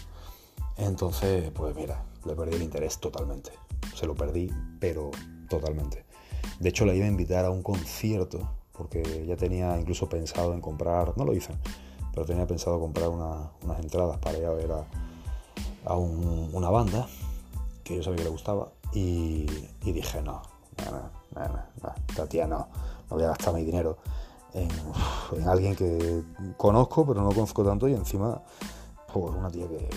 Entonces, 0.78 1.52
pues 1.52 1.76
mira, 1.76 2.04
le 2.26 2.36
perdí 2.36 2.56
el 2.56 2.64
interés 2.64 3.00
totalmente. 3.00 3.52
Se 3.96 4.06
lo 4.06 4.16
perdí, 4.16 4.52
pero 4.80 5.12
totalmente. 5.50 6.06
De 6.60 6.70
hecho, 6.70 6.86
la 6.86 6.94
iba 6.94 7.06
a 7.06 7.10
invitar 7.10 7.46
a 7.46 7.52
un 7.52 7.64
concierto, 7.64 8.50
porque 8.74 9.26
ya 9.26 9.36
tenía 9.36 9.80
incluso 9.80 10.08
pensado 10.08 10.54
en 10.54 10.62
comprar, 10.62 11.18
no 11.18 11.26
lo 11.26 11.34
hice, 11.34 11.54
pero 12.14 12.26
tenía 12.26 12.46
pensado 12.46 12.80
comprar 12.80 13.10
unas 13.10 13.80
entradas 13.80 14.18
para 14.20 14.38
ir 14.38 14.46
a 14.46 14.52
ver 14.52 14.72
a, 14.72 15.96
una 15.96 16.70
banda 16.70 17.08
que 17.84 17.96
yo 17.96 18.04
sabía 18.04 18.18
que 18.18 18.24
le 18.26 18.30
gustaba. 18.30 18.72
Y, 18.94 19.46
dije, 19.82 20.22
no, 20.22 20.42
no, 20.86 20.92
no, 20.92 21.48
no, 22.48 22.68
no 23.10 23.16
voy 23.16 23.24
a 23.24 23.28
gastar 23.28 23.54
mi 23.54 23.64
dinero 23.64 23.98
en, 24.54 25.48
alguien 25.48 25.76
que 25.76 26.24
conozco, 26.58 27.06
pero 27.06 27.22
no 27.22 27.30
conozco 27.30 27.64
tanto 27.64 27.88
y 27.88 27.94
encima, 27.94 28.42
pues 29.14 29.36
una 29.36 29.50
tía 29.50 29.68
que, 29.68 29.90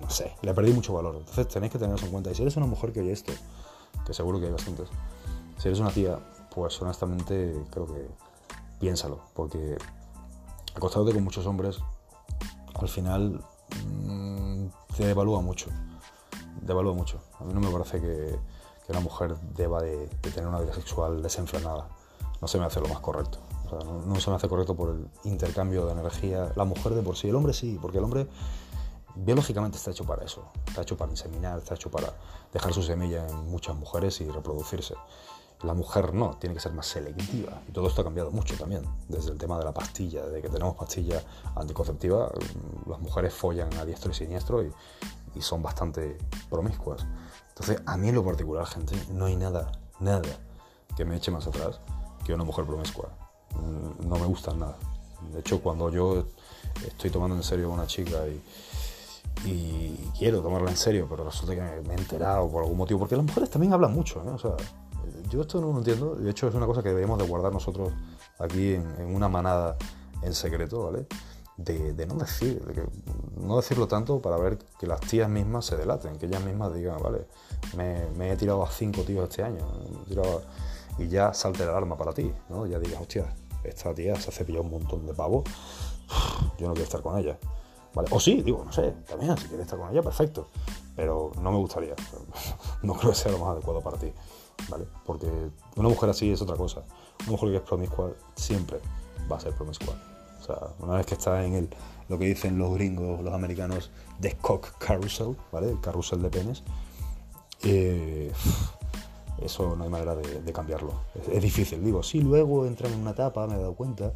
no 0.00 0.10
sé, 0.10 0.34
le 0.42 0.54
perdí 0.54 0.72
mucho 0.72 0.92
valor. 0.92 1.16
Entonces 1.16 1.48
tenéis 1.48 1.72
que 1.72 1.78
tenerlo 1.78 2.04
en 2.04 2.12
cuenta. 2.12 2.30
Y 2.30 2.34
si 2.34 2.42
eres 2.42 2.56
una 2.56 2.66
mujer 2.66 2.92
que 2.92 3.00
oye 3.00 3.12
esto, 3.12 3.32
que 4.06 4.14
seguro 4.14 4.38
que 4.38 4.46
hay 4.46 4.52
bastantes, 4.52 4.88
si 5.58 5.68
eres 5.68 5.80
una 5.80 5.90
tía, 5.90 6.18
pues 6.54 6.80
honestamente 6.82 7.64
creo 7.70 7.86
que 7.86 8.08
piénsalo, 8.80 9.20
porque 9.34 9.76
acostándote 10.74 11.14
con 11.14 11.24
muchos 11.24 11.46
hombres, 11.46 11.78
al 12.74 12.88
final 12.88 13.44
mm, 13.86 14.66
te 14.96 15.06
devalúa 15.06 15.40
mucho. 15.40 15.70
Devalúa 16.60 16.94
mucho. 16.94 17.20
A 17.40 17.44
mí 17.44 17.52
no 17.52 17.60
me 17.60 17.70
parece 17.70 18.00
que 18.00 18.38
que 18.86 18.92
una 18.92 19.00
mujer 19.00 19.36
deba 19.54 19.80
de, 19.80 20.08
tener 20.34 20.46
una 20.46 20.60
vida 20.60 20.74
sexual 20.74 21.22
desenfrenada. 21.22 21.88
No 22.40 22.48
se 22.48 22.58
me 22.58 22.64
hace 22.64 22.80
lo 22.80 22.88
más 22.88 23.00
correcto. 23.00 23.38
no, 24.06 24.20
se 24.20 24.30
me 24.30 24.36
hace 24.36 24.48
correcto 24.48 24.74
por 24.74 24.90
el 24.90 25.08
intercambio 25.24 25.86
de 25.86 25.92
energía. 25.92 26.52
La 26.56 26.64
mujer 26.64 26.94
de 26.94 27.02
por 27.02 27.16
sí, 27.16 27.28
el 27.28 27.36
hombre 27.36 27.52
sí, 27.52 27.78
porque 27.80 27.98
el 27.98 28.04
hombre 28.04 28.26
biológicamente 29.14 29.78
está 29.78 29.90
hecho 29.90 30.04
para 30.04 30.24
eso. 30.24 30.44
Está 30.66 30.82
hecho 30.82 30.96
para 30.96 31.10
inseminar, 31.10 31.58
está 31.58 31.74
hecho 31.74 31.90
para 31.90 32.12
dejar 32.52 32.72
su 32.72 32.82
semilla 32.82 33.26
en 33.26 33.50
muchas 33.50 33.76
mujeres 33.76 34.20
y 34.20 34.28
reproducirse. 34.28 34.94
La 35.62 35.74
mujer 35.74 36.12
no, 36.12 36.36
tiene 36.38 36.54
que 36.54 36.60
ser 36.60 36.72
más 36.72 36.86
selectiva. 36.86 37.62
Y 37.68 37.72
todo 37.72 37.86
esto 37.86 38.00
ha 38.00 38.04
cambiado 38.04 38.30
mucho 38.30 38.56
también. 38.56 38.82
Desde 39.08 39.30
el 39.30 39.38
tema 39.38 39.58
de 39.58 39.64
la 39.64 39.72
pastilla, 39.72 40.24
desde 40.24 40.42
que 40.42 40.48
tenemos 40.48 40.76
pastilla 40.76 41.22
anticonceptiva, 41.54 42.32
las 42.86 42.98
mujeres 43.00 43.32
follan 43.32 43.72
a 43.74 43.84
diestro 43.84 44.10
y 44.10 44.14
siniestro 44.14 44.62
y, 44.64 44.72
y 45.36 45.42
son 45.42 45.62
bastante 45.62 46.18
promiscuas. 46.50 47.06
Entonces, 47.50 47.80
a 47.86 47.96
mí 47.96 48.08
en 48.08 48.14
lo 48.16 48.24
particular, 48.24 48.66
gente, 48.66 48.96
no 49.12 49.26
hay 49.26 49.36
nada, 49.36 49.70
nada 50.00 50.22
que 50.96 51.04
me 51.04 51.16
eche 51.16 51.30
más 51.30 51.46
atrás 51.46 51.80
que 52.24 52.34
una 52.34 52.44
mujer 52.44 52.64
promiscua. 52.64 53.08
Mm, 53.54 54.08
no 54.08 54.16
me 54.16 54.26
gusta 54.26 54.54
nada. 54.54 54.76
De 55.32 55.40
hecho, 55.40 55.60
cuando 55.60 55.90
yo 55.90 56.24
estoy 56.86 57.10
tomando 57.10 57.36
en 57.36 57.42
serio 57.42 57.70
a 57.70 57.74
una 57.74 57.86
chica 57.86 58.26
y, 58.26 58.42
quiero 60.18 60.40
tomarla 60.40 60.70
en 60.70 60.76
serio, 60.76 61.06
pero 61.08 61.24
resulta 61.24 61.54
que 61.54 61.88
me 61.88 61.94
he 61.94 61.98
enterado 61.98 62.48
por 62.48 62.62
algún 62.62 62.78
motivo, 62.78 63.00
porque 63.00 63.16
las 63.16 63.24
mujeres 63.24 63.50
también 63.50 63.72
hablan 63.72 63.92
mucho, 63.92 64.22
¿no? 64.24 64.34
O 64.34 64.38
sea, 64.38 64.52
yo 65.30 65.40
esto 65.40 65.60
no 65.60 65.72
lo 65.72 65.78
entiendo, 65.78 66.14
de 66.14 66.30
hecho 66.30 66.48
es 66.48 66.54
una 66.54 66.66
cosa 66.66 66.82
que 66.82 66.90
deberíamos 66.90 67.18
de 67.18 67.26
guardar 67.26 67.52
nosotros 67.52 67.92
aquí 68.38 68.74
en, 68.74 68.86
en 68.98 69.14
una 69.14 69.28
manada 69.28 69.76
en 70.22 70.34
secreto, 70.34 70.84
¿vale? 70.84 71.06
de, 71.56 72.06
no 72.06 72.14
decir, 72.14 72.64
de 72.64 72.74
que, 72.74 72.82
no 73.36 73.56
decirlo 73.56 73.86
tanto 73.86 74.20
para 74.20 74.36
ver 74.36 74.58
que 74.78 74.86
las 74.86 75.00
tías 75.00 75.28
mismas 75.28 75.66
se 75.66 75.76
delaten, 75.76 76.16
que 76.16 76.26
ellas 76.26 76.42
mismas 76.42 76.74
digan, 76.74 77.00
vale, 77.02 77.26
me, 77.76 78.32
he 78.32 78.36
tirado 78.36 78.62
a 78.62 78.70
cinco 78.70 79.02
tíos 79.02 79.28
este 79.28 79.42
año, 79.42 79.66
y 80.98 81.08
ya 81.08 81.32
salte 81.32 81.64
la 81.64 81.72
alarma 81.72 81.96
para 81.96 82.12
ti, 82.12 82.32
¿no? 82.48 82.66
Ya 82.66 82.78
digas, 82.78 83.00
hostia, 83.00 83.34
esta 83.64 83.94
tía 83.94 84.16
se 84.16 84.30
ha 84.30 84.32
cepillado 84.32 84.64
un 84.64 84.70
montón 84.70 85.06
de 85.06 85.14
pavos, 85.14 85.44
yo 86.58 86.68
no 86.68 86.74
quiero 86.74 86.84
estar 86.84 87.02
con 87.02 87.18
ella. 87.18 87.38
¿Vale? 87.94 88.08
O 88.10 88.18
sí, 88.18 88.42
digo, 88.42 88.64
no 88.64 88.72
sé, 88.72 88.94
también 89.08 89.36
si 89.36 89.48
quieres 89.48 89.66
estar 89.66 89.78
con 89.78 89.90
ella, 89.90 90.02
perfecto, 90.02 90.48
pero 90.96 91.32
no 91.40 91.52
me 91.52 91.58
gustaría, 91.58 91.94
no 92.82 92.94
creo 92.94 93.10
que 93.10 93.16
sea 93.16 93.32
lo 93.32 93.38
más 93.38 93.50
adecuado 93.50 93.80
para 93.82 93.98
ti, 93.98 94.12
¿vale? 94.70 94.86
Porque 95.04 95.28
una 95.76 95.88
mujer 95.88 96.08
así 96.08 96.30
es 96.30 96.40
otra 96.40 96.56
cosa, 96.56 96.82
una 97.22 97.32
mujer 97.32 97.50
que 97.50 97.56
es 97.56 97.62
promiscua 97.62 98.12
siempre 98.34 98.80
va 99.30 99.36
a 99.36 99.40
ser 99.40 99.54
promiscua. 99.54 99.94
O 100.40 100.44
sea, 100.44 100.56
una 100.80 100.96
vez 100.96 101.06
que 101.06 101.14
estás 101.14 101.44
en, 101.44 101.70
lo 102.08 102.18
que 102.18 102.24
dicen 102.26 102.58
los 102.58 102.74
gringos, 102.74 103.22
los 103.22 103.32
americanos, 103.32 103.90
de 104.18 104.36
cock 104.36 104.76
carousel, 104.78 105.36
¿vale? 105.52 105.70
El 105.70 105.80
carrusel 105.80 106.20
de 106.20 106.30
penes. 106.30 106.62
Eh, 107.62 108.32
eso 109.42 109.76
no 109.76 109.84
hay 109.84 109.90
manera 109.90 110.16
de, 110.16 110.52
cambiarlo. 110.52 110.92
Es, 111.30 111.42
difícil, 111.42 111.84
digo, 111.84 112.02
sí, 112.02 112.20
luego 112.20 112.66
entran 112.66 112.92
en 112.92 113.00
una 113.00 113.12
etapa, 113.12 113.46
me 113.46 113.54
he 113.54 113.58
dado 113.58 113.74
cuenta, 113.74 114.12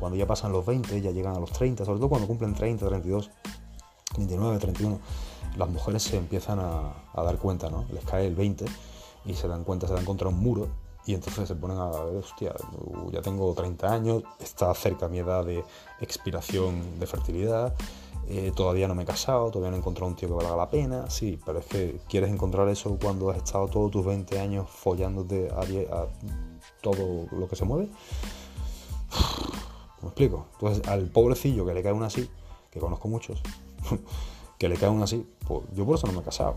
cuando 0.00 0.16
ya 0.16 0.26
pasan 0.26 0.50
los 0.50 0.64
20, 0.66 1.00
ya 1.00 1.10
llegan 1.10 1.36
a 1.36 1.38
los 1.38 1.52
30, 1.52 1.84
sobre 1.84 1.98
todo 1.98 2.08
cuando 2.08 2.26
cumplen 2.26 2.54
30, 2.54 2.86
32, 2.86 3.30
29, 4.16 4.58
31, 4.58 4.98
las 5.56 5.68
mujeres 5.68 6.02
se 6.02 6.16
empiezan 6.16 6.58
a, 6.58 6.94
dar 7.14 7.36
cuenta, 7.38 7.68
¿no? 7.68 7.84
Les 7.92 8.04
cae 8.04 8.26
el 8.26 8.34
20 8.34 8.64
y 9.26 9.34
se 9.34 9.46
dan 9.46 9.62
cuenta, 9.62 9.86
se 9.86 9.94
dan 9.94 10.04
contra 10.04 10.28
un 10.28 10.40
muro 10.40 10.68
y 11.06 11.14
entonces 11.14 11.46
se 11.46 11.54
ponen 11.54 11.78
a 11.78 11.88
ver, 11.90 12.16
hostia, 12.16 12.54
ya 13.12 13.22
tengo 13.22 13.52
30 13.54 13.92
años, 13.92 14.22
está 14.40 14.72
cerca 14.74 15.08
mi 15.08 15.18
edad 15.18 15.44
de 15.44 15.64
expiración 16.00 16.98
de 16.98 17.06
fertilidad, 17.06 17.74
eh, 18.28 18.52
todavía 18.54 18.86
no 18.88 18.94
me 18.94 19.02
he 19.02 19.06
casado, 19.06 19.50
todavía 19.50 19.70
no 19.70 19.76
he 19.76 19.80
encontrado 19.80 20.08
un 20.08 20.16
tío 20.16 20.28
que 20.28 20.34
valga 20.34 20.56
la 20.56 20.70
pena, 20.70 21.10
sí, 21.10 21.38
pero 21.44 21.58
es 21.58 21.66
que 21.66 22.00
quieres 22.08 22.30
encontrar 22.30 22.68
eso 22.68 22.96
cuando 23.00 23.30
has 23.30 23.38
estado 23.38 23.68
todos 23.68 23.90
tus 23.90 24.04
20 24.04 24.38
años 24.38 24.68
follándote 24.68 25.50
a, 25.50 25.60
a 25.60 26.06
todo 26.80 27.26
lo 27.32 27.48
que 27.48 27.56
se 27.56 27.64
mueve. 27.64 27.88
¿Me 30.02 30.08
explico? 30.08 30.46
Entonces, 30.54 30.86
al 30.88 31.08
pobrecillo 31.08 31.66
que 31.66 31.74
le 31.74 31.82
cae 31.82 31.92
una 31.92 32.06
así, 32.06 32.28
que 32.70 32.80
conozco 32.80 33.08
muchos, 33.08 33.42
que 34.58 34.68
le 34.68 34.76
cae 34.76 34.88
una 34.88 35.04
así, 35.04 35.26
pues 35.46 35.62
yo 35.74 35.84
por 35.84 35.96
eso 35.96 36.06
no 36.06 36.12
me 36.14 36.20
he 36.20 36.22
casado. 36.22 36.56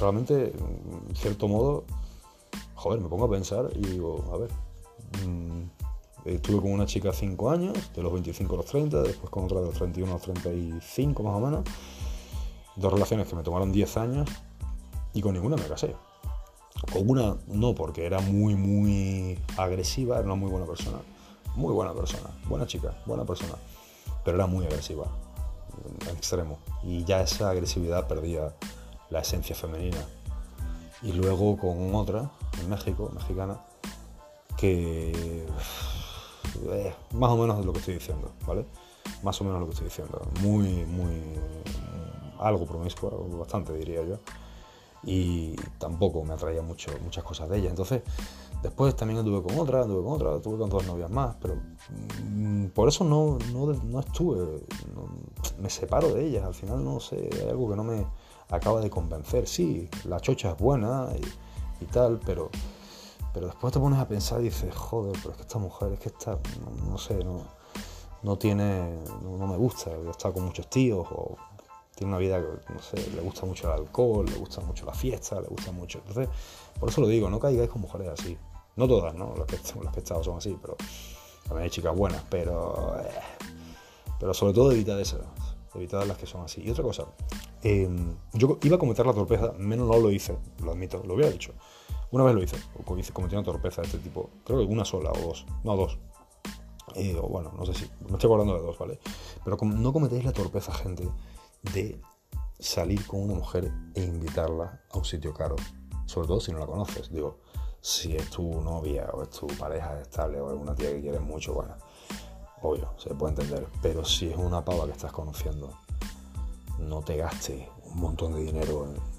realmente, 0.00 0.52
en 1.08 1.16
cierto 1.16 1.48
modo, 1.48 1.84
joder, 2.74 3.00
me 3.00 3.08
pongo 3.08 3.24
a 3.26 3.30
pensar 3.30 3.70
y 3.74 3.80
digo, 3.80 4.24
a 4.32 4.36
ver, 4.38 4.50
mm, 5.26 5.64
Estuve 6.26 6.60
con 6.60 6.72
una 6.72 6.86
chica 6.86 7.12
5 7.12 7.50
años, 7.50 7.92
de 7.94 8.02
los 8.02 8.12
25 8.12 8.54
a 8.54 8.56
los 8.56 8.66
30, 8.66 9.02
después 9.02 9.30
con 9.30 9.44
otra 9.44 9.60
de 9.60 9.66
los 9.66 9.76
31 9.76 10.10
a 10.10 10.14
los 10.14 10.22
35 10.22 11.22
más 11.22 11.36
o 11.36 11.40
menos. 11.40 11.64
Dos 12.74 12.92
relaciones 12.92 13.28
que 13.28 13.36
me 13.36 13.44
tomaron 13.44 13.70
10 13.70 13.96
años 13.96 14.28
y 15.14 15.20
con 15.20 15.34
ninguna 15.34 15.56
me 15.56 15.62
casé. 15.68 15.94
Con 16.92 17.08
una 17.08 17.36
no, 17.46 17.76
porque 17.76 18.06
era 18.06 18.18
muy, 18.20 18.56
muy 18.56 19.38
agresiva, 19.56 20.16
era 20.16 20.24
una 20.24 20.34
muy 20.34 20.50
buena 20.50 20.66
persona. 20.66 20.98
Muy 21.56 21.72
buena 21.72 21.94
persona, 21.94 22.30
buena 22.48 22.66
chica, 22.66 22.94
buena 23.06 23.24
persona. 23.24 23.54
Pero 24.24 24.36
era 24.36 24.46
muy 24.46 24.66
agresiva, 24.66 25.06
en 26.08 26.16
extremo. 26.16 26.58
Y 26.82 27.04
ya 27.04 27.22
esa 27.22 27.50
agresividad 27.50 28.06
perdía 28.06 28.54
la 29.10 29.20
esencia 29.20 29.56
femenina. 29.56 30.04
Y 31.02 31.12
luego 31.12 31.56
con 31.56 31.94
otra, 31.94 32.30
en 32.60 32.68
México, 32.68 33.10
mexicana, 33.14 33.60
que 34.56 35.46
eh, 36.64 36.94
más 37.12 37.30
o 37.30 37.36
menos 37.36 37.64
lo 37.64 37.72
que 37.72 37.78
estoy 37.80 37.94
diciendo, 37.94 38.32
¿vale? 38.46 38.66
Más 39.22 39.40
o 39.40 39.44
menos 39.44 39.60
lo 39.60 39.66
que 39.66 39.72
estoy 39.72 39.88
diciendo. 39.88 40.20
Muy, 40.40 40.84
muy. 40.84 41.22
algo 42.38 42.66
promiscuo, 42.66 43.10
bastante 43.38 43.72
diría 43.72 44.02
yo. 44.04 44.18
Y 45.02 45.54
tampoco 45.78 46.24
me 46.24 46.34
atraía 46.34 46.62
mucho, 46.62 46.90
muchas 47.02 47.24
cosas 47.24 47.48
de 47.48 47.58
ella. 47.58 47.70
Entonces, 47.70 48.02
después 48.62 48.94
también 48.96 49.20
anduve 49.20 49.42
con 49.42 49.58
otra, 49.58 49.82
anduve 49.82 50.02
con 50.02 50.12
otra, 50.14 50.36
estuve 50.36 50.58
con 50.58 50.70
dos 50.70 50.86
novias 50.86 51.10
más, 51.10 51.36
pero 51.40 51.56
mm, 52.24 52.66
por 52.68 52.88
eso 52.88 53.04
no, 53.04 53.38
no, 53.52 54.00
estuve. 54.00 54.64
me 55.60 55.70
separo 55.70 56.12
de 56.14 56.26
ellas. 56.26 56.44
Al 56.44 56.54
final, 56.54 56.84
no 56.84 57.00
sé, 57.00 57.28
hay 57.32 57.48
algo 57.48 57.68
que 57.70 57.76
no 57.76 57.84
me 57.84 58.06
acaba 58.50 58.80
de 58.80 58.90
convencer. 58.90 59.46
Sí, 59.46 59.88
la 60.04 60.20
chocha 60.20 60.50
es 60.52 60.58
buena 60.58 61.08
y 61.80 61.86
tal, 61.86 62.20
pero 62.24 62.50
pero 63.36 63.48
después 63.48 63.70
te 63.70 63.78
pones 63.78 63.98
a 63.98 64.08
pensar 64.08 64.40
y 64.40 64.44
dices, 64.44 64.74
joder, 64.74 65.12
pero 65.20 65.32
es 65.32 65.36
que 65.36 65.42
esta 65.42 65.58
mujer, 65.58 65.92
es 65.92 66.00
que 66.00 66.08
esta, 66.08 66.38
no, 66.88 66.96
sé, 66.96 67.22
no, 67.22 67.42
no 68.22 68.38
tiene, 68.38 68.98
no, 69.22 69.46
me 69.46 69.58
gusta, 69.58 69.90
está 70.10 70.32
con 70.32 70.46
muchos 70.46 70.70
tíos 70.70 71.06
o 71.10 71.36
tiene 71.96 72.12
una 72.12 72.18
vida 72.18 72.38
no 72.38 72.78
sé, 72.80 72.96
le 73.10 73.22
gusta 73.22 73.46
mucho 73.46 73.66
el 73.72 73.80
alcohol, 73.80 74.26
le 74.26 74.36
gusta 74.36 74.60
mucho 74.60 74.84
la 74.84 74.92
fiesta, 74.92 75.40
le 75.40 75.48
gusta 75.48 75.72
mucho. 75.72 75.98
Entonces, 76.06 76.28
por 76.78 76.90
eso 76.90 77.00
lo 77.00 77.08
digo, 77.08 77.30
no 77.30 77.40
caigáis 77.40 77.70
con 77.70 77.80
mujeres 77.80 78.08
así. 78.08 78.36
No 78.76 78.86
todas, 78.86 79.14
¿no? 79.14 79.34
Las 79.34 79.46
que, 79.46 79.56
las 79.82 79.94
que 79.94 80.00
he 80.00 80.04
son 80.04 80.36
así, 80.36 80.56
pero 80.60 80.76
también 81.44 81.64
hay 81.64 81.70
chicas 81.70 81.96
buenas, 81.96 82.22
pero, 82.28 83.00
eh, 83.00 83.08
pero 84.20 84.34
sobre 84.34 84.52
todo 84.52 84.70
evitad 84.72 85.00
esas, 85.00 85.22
evitad 85.74 86.04
las 86.04 86.18
que 86.18 86.26
son 86.26 86.44
así. 86.44 86.62
Y 86.62 86.70
otra 86.70 86.84
cosa, 86.84 87.06
em, 87.62 88.14
yo 88.34 88.58
iba 88.62 88.76
a 88.76 88.78
cometer 88.78 89.06
la 89.06 89.14
torpeza, 89.14 89.52
menos 89.56 89.88
no 89.88 89.98
lo 89.98 90.10
hice, 90.10 90.36
lo 90.62 90.72
admito, 90.72 91.02
lo 91.06 91.14
hubiera 91.14 91.30
dicho. 91.30 91.54
Una 92.10 92.24
vez 92.24 92.34
lo 92.34 92.42
hice, 92.42 92.58
cometí 92.84 93.34
una 93.34 93.44
torpeza 93.44 93.80
de 93.80 93.86
este 93.86 93.98
tipo, 93.98 94.28
creo 94.44 94.58
que 94.58 94.66
una 94.66 94.84
sola 94.84 95.10
o 95.12 95.18
dos, 95.18 95.46
no 95.64 95.74
dos. 95.74 95.98
Eh, 96.94 97.16
o 97.20 97.28
bueno, 97.28 97.52
no 97.56 97.64
sé 97.64 97.72
si, 97.72 97.90
me 98.00 98.12
estoy 98.12 98.28
acordando 98.28 98.54
de 98.54 98.60
dos, 98.60 98.78
¿vale? 98.78 98.98
Pero 99.42 99.56
no 99.62 99.92
cometéis 99.92 100.24
la 100.24 100.32
torpeza, 100.32 100.72
gente, 100.74 101.08
de 101.72 102.00
salir 102.58 103.06
con 103.06 103.22
una 103.22 103.34
mujer 103.34 103.70
e 103.94 104.02
invitarla 104.02 104.80
a 104.90 104.98
un 104.98 105.04
sitio 105.04 105.34
caro, 105.34 105.56
sobre 106.06 106.28
todo 106.28 106.40
si 106.40 106.52
no 106.52 106.58
la 106.58 106.66
conoces. 106.66 107.10
Digo, 107.10 107.38
si 107.80 108.16
es 108.16 108.30
tu 108.30 108.60
novia 108.60 109.10
o 109.12 109.22
es 109.22 109.30
tu 109.30 109.46
pareja 109.46 110.00
estable 110.00 110.40
o 110.40 110.52
es 110.52 110.60
una 110.60 110.74
tía 110.74 110.90
que 110.90 111.00
quieres 111.00 111.20
mucho, 111.20 111.54
bueno, 111.54 111.74
obvio, 112.62 112.94
se 112.98 113.14
puede 113.14 113.34
entender. 113.34 113.66
Pero 113.82 114.04
si 114.04 114.28
es 114.28 114.36
una 114.36 114.64
pava 114.64 114.86
que 114.86 114.92
estás 114.92 115.12
conociendo, 115.12 115.72
no 116.78 117.02
te 117.02 117.16
gastes 117.16 117.68
un 117.84 118.00
montón 118.00 118.34
de 118.34 118.42
dinero 118.42 118.84
en 118.84 119.16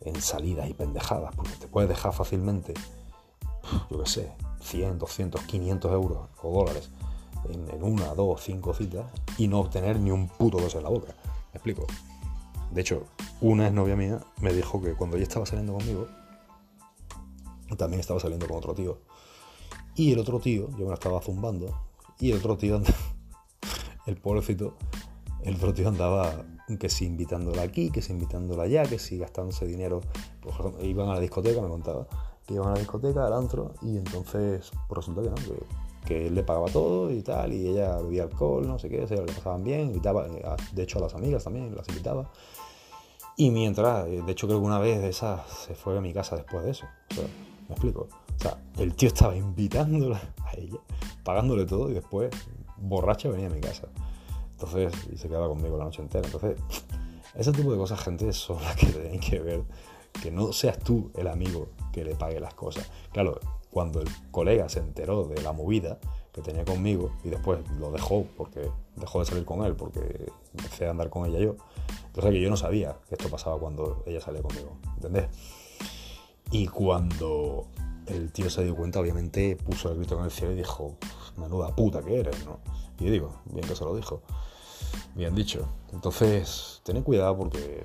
en 0.00 0.20
salidas 0.20 0.68
y 0.68 0.74
pendejadas, 0.74 1.34
porque 1.34 1.52
te 1.52 1.68
puedes 1.68 1.88
dejar 1.88 2.12
fácilmente, 2.12 2.74
yo 3.90 4.02
qué 4.02 4.08
sé, 4.08 4.32
100, 4.60 4.98
200, 4.98 5.42
500 5.42 5.92
euros 5.92 6.18
o 6.42 6.52
dólares 6.52 6.90
en, 7.48 7.82
una, 7.82 8.14
dos, 8.14 8.42
cinco 8.42 8.74
citas 8.74 9.06
y 9.36 9.48
no 9.48 9.60
obtener 9.60 9.98
ni 10.00 10.10
un 10.10 10.28
puto 10.28 10.58
beso 10.58 10.78
en 10.78 10.84
la 10.84 10.90
boca. 10.90 11.14
¿Me 11.58 11.72
explico? 11.72 11.86
De 12.70 12.82
hecho, 12.82 13.06
una 13.40 13.68
novia 13.68 13.96
mía 13.96 14.20
me 14.40 14.52
dijo 14.52 14.80
que 14.80 14.92
cuando 14.92 15.16
ella 15.16 15.24
estaba 15.24 15.44
saliendo 15.44 15.72
conmigo, 15.72 16.06
también 17.76 17.98
estaba 17.98 18.20
saliendo 18.20 18.46
con 18.46 18.58
otro 18.58 18.76
tío. 18.76 19.00
Y 19.96 20.12
el 20.12 20.20
otro 20.20 20.38
tío, 20.38 20.70
yo 20.78 20.84
me 20.84 20.90
la 20.90 20.94
estaba 20.94 21.20
zumbando, 21.20 21.76
y 22.20 22.30
el 22.30 22.38
otro 22.38 22.56
tío, 22.56 22.76
andaba, 22.76 22.94
el 24.06 24.18
pobrecito, 24.18 24.76
el 25.42 25.56
otro 25.56 25.74
tío 25.74 25.88
andaba 25.88 26.44
que 26.78 26.88
si 26.88 27.06
invitándola 27.06 27.62
aquí, 27.62 27.90
que 27.90 28.00
si 28.00 28.12
invitándola 28.12 28.62
allá, 28.62 28.84
que 28.84 29.00
si 29.00 29.18
gastándose 29.18 29.66
dinero. 29.66 30.00
Pues, 30.40 30.54
iban 30.84 31.08
a 31.08 31.14
la 31.14 31.20
discoteca, 31.20 31.60
me 31.60 31.68
contaba, 31.68 32.06
que 32.46 32.54
iban 32.54 32.68
a 32.68 32.74
la 32.74 32.78
discoteca, 32.78 33.26
al 33.26 33.32
antro, 33.32 33.74
y 33.82 33.96
entonces 33.96 34.70
pues 34.86 34.96
resulta 34.96 35.22
que 35.22 35.30
no, 35.30 35.56
él 36.06 36.34
le 36.34 36.42
pagaba 36.42 36.68
todo 36.68 37.10
y 37.10 37.22
tal, 37.22 37.52
y 37.52 37.68
ella 37.68 37.98
bebía 37.98 38.24
alcohol, 38.24 38.66
no 38.66 38.78
sé 38.78 38.88
qué, 38.88 39.06
se 39.06 39.16
le 39.16 39.22
pasaban 39.22 39.62
bien, 39.64 39.88
invitaba, 39.88 40.26
eh, 40.26 40.42
de 40.72 40.82
hecho 40.82 40.98
a 40.98 41.02
las 41.02 41.14
amigas 41.14 41.44
también, 41.44 41.74
las 41.74 41.88
invitaba. 41.88 42.30
Y 43.36 43.50
mientras, 43.50 44.06
eh, 44.08 44.22
de 44.24 44.32
hecho 44.32 44.48
que 44.48 44.54
una 44.54 44.78
vez 44.78 45.00
de 45.00 45.08
esas 45.08 45.40
se 45.50 45.74
fue 45.74 45.96
a 45.96 46.00
mi 46.00 46.12
casa 46.12 46.36
después 46.36 46.64
de 46.64 46.72
eso. 46.72 46.86
me 47.68 47.74
explico. 47.74 48.08
O 48.36 48.42
sea, 48.42 48.58
el 48.78 48.94
tío 48.94 49.08
estaba 49.08 49.36
invitándola 49.36 50.20
a 50.44 50.56
ella, 50.56 50.78
pagándole 51.24 51.64
todo 51.66 51.90
y 51.90 51.94
después 51.94 52.30
borracha 52.76 53.28
venía 53.28 53.46
a 53.46 53.50
mi 53.50 53.60
casa. 53.60 53.88
Entonces, 54.52 54.92
y 55.12 55.16
se 55.16 55.28
quedaba 55.28 55.48
conmigo 55.48 55.76
la 55.76 55.84
noche 55.84 56.02
entera. 56.02 56.26
Entonces, 56.26 56.58
ese 57.34 57.52
tipo 57.52 57.70
de 57.70 57.78
cosas, 57.78 58.00
gente, 58.00 58.32
son 58.32 58.62
las 58.62 58.74
que 58.74 58.86
tenéis 58.86 59.20
que 59.20 59.38
ver. 59.40 59.62
Que 60.20 60.32
no 60.32 60.52
seas 60.52 60.78
tú 60.78 61.12
el 61.14 61.28
amigo 61.28 61.68
que 61.92 62.04
le 62.04 62.16
pague 62.16 62.40
las 62.40 62.54
cosas. 62.54 62.90
Claro, 63.12 63.38
cuando 63.78 64.00
el 64.00 64.08
colega 64.32 64.68
se 64.68 64.80
enteró 64.80 65.28
de 65.28 65.40
la 65.40 65.52
movida 65.52 66.00
que 66.32 66.42
tenía 66.42 66.64
conmigo 66.64 67.12
y 67.22 67.28
después 67.28 67.60
lo 67.78 67.92
dejó 67.92 68.26
porque 68.36 68.68
dejó 68.96 69.20
de 69.20 69.26
salir 69.26 69.44
con 69.44 69.64
él 69.64 69.76
porque 69.76 70.32
empecé 70.50 70.88
a 70.88 70.90
andar 70.90 71.10
con 71.10 71.26
ella 71.26 71.38
yo. 71.38 71.54
Entonces 72.06 72.32
que 72.32 72.40
yo 72.40 72.50
no 72.50 72.56
sabía 72.56 72.96
que 73.08 73.14
esto 73.14 73.28
pasaba 73.28 73.56
cuando 73.56 74.02
ella 74.04 74.20
salía 74.20 74.42
conmigo, 74.42 74.78
¿entendés? 74.96 75.28
Y 76.50 76.66
cuando 76.66 77.68
el 78.06 78.32
tío 78.32 78.50
se 78.50 78.64
dio 78.64 78.74
cuenta, 78.74 78.98
obviamente 78.98 79.54
puso 79.54 79.92
el 79.92 79.98
grito 79.98 80.18
en 80.18 80.24
el 80.24 80.32
cielo 80.32 80.54
y 80.54 80.56
dijo, 80.56 80.96
menuda 81.36 81.72
puta 81.76 82.02
que 82.02 82.18
eres, 82.18 82.44
¿no? 82.44 82.58
Y 82.98 83.04
yo 83.04 83.12
digo, 83.12 83.42
bien 83.44 83.64
que 83.64 83.76
se 83.76 83.84
lo 83.84 83.94
dijo. 83.94 84.22
Bien 85.14 85.36
dicho. 85.36 85.68
Entonces, 85.92 86.80
tened 86.82 87.04
cuidado 87.04 87.36
porque 87.36 87.84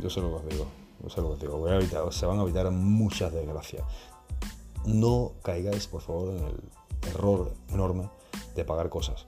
yo 0.00 0.08
sé 0.08 0.22
lo 0.22 0.30
que 0.30 0.36
os 0.36 0.48
digo. 0.48 0.66
Yo 1.02 1.10
sé 1.10 1.20
lo 1.20 1.26
que 1.28 1.34
os 1.34 1.40
digo. 1.40 1.58
Voy 1.58 1.70
a 1.70 1.76
evitar, 1.76 2.10
se 2.14 2.24
van 2.24 2.38
a 2.38 2.44
evitar 2.44 2.70
muchas 2.70 3.30
desgracias. 3.30 3.82
No 4.84 5.32
caigáis, 5.42 5.86
por 5.86 6.00
favor, 6.00 6.34
en 6.36 6.44
el 6.44 6.60
error 7.08 7.54
enorme 7.70 8.10
de 8.54 8.64
pagar 8.64 8.88
cosas. 8.88 9.26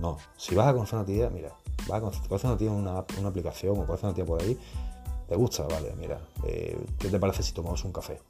No. 0.00 0.18
Si 0.36 0.54
vas 0.54 0.68
a 0.68 0.72
conocer 0.72 0.98
una 0.98 1.06
tía, 1.06 1.30
mira, 1.30 1.56
vas 1.88 1.98
a 1.98 2.00
conocer, 2.00 2.50
una 2.50 2.56
tía 2.56 2.68
en 2.68 2.74
una, 2.74 2.98
aplicación 2.98 3.78
o 3.78 3.86
conocer 3.86 4.06
una 4.06 4.14
tía 4.14 4.24
por 4.24 4.42
ahí, 4.42 4.58
te 5.28 5.36
gusta, 5.36 5.64
vale, 5.64 5.94
mira, 5.96 6.20
eh, 6.44 6.78
¿qué 6.98 7.08
te 7.08 7.18
parece 7.18 7.42
si 7.42 7.52
tomamos 7.52 7.84
un 7.84 7.92
café? 7.92 8.20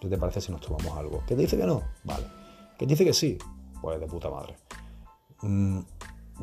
¿Qué 0.00 0.08
te 0.08 0.18
parece 0.18 0.40
si 0.40 0.52
nos 0.52 0.60
tomamos 0.60 0.96
algo? 0.96 1.22
¿Qué 1.26 1.34
te 1.34 1.42
dice 1.42 1.56
que 1.56 1.66
no? 1.66 1.82
Vale. 2.04 2.26
¿Qué 2.78 2.86
te 2.86 2.90
dice 2.90 3.04
que 3.04 3.14
sí? 3.14 3.38
Pues 3.80 3.98
de 3.98 4.06
puta 4.06 4.30
madre. 4.30 4.56
Mm, 5.42 5.80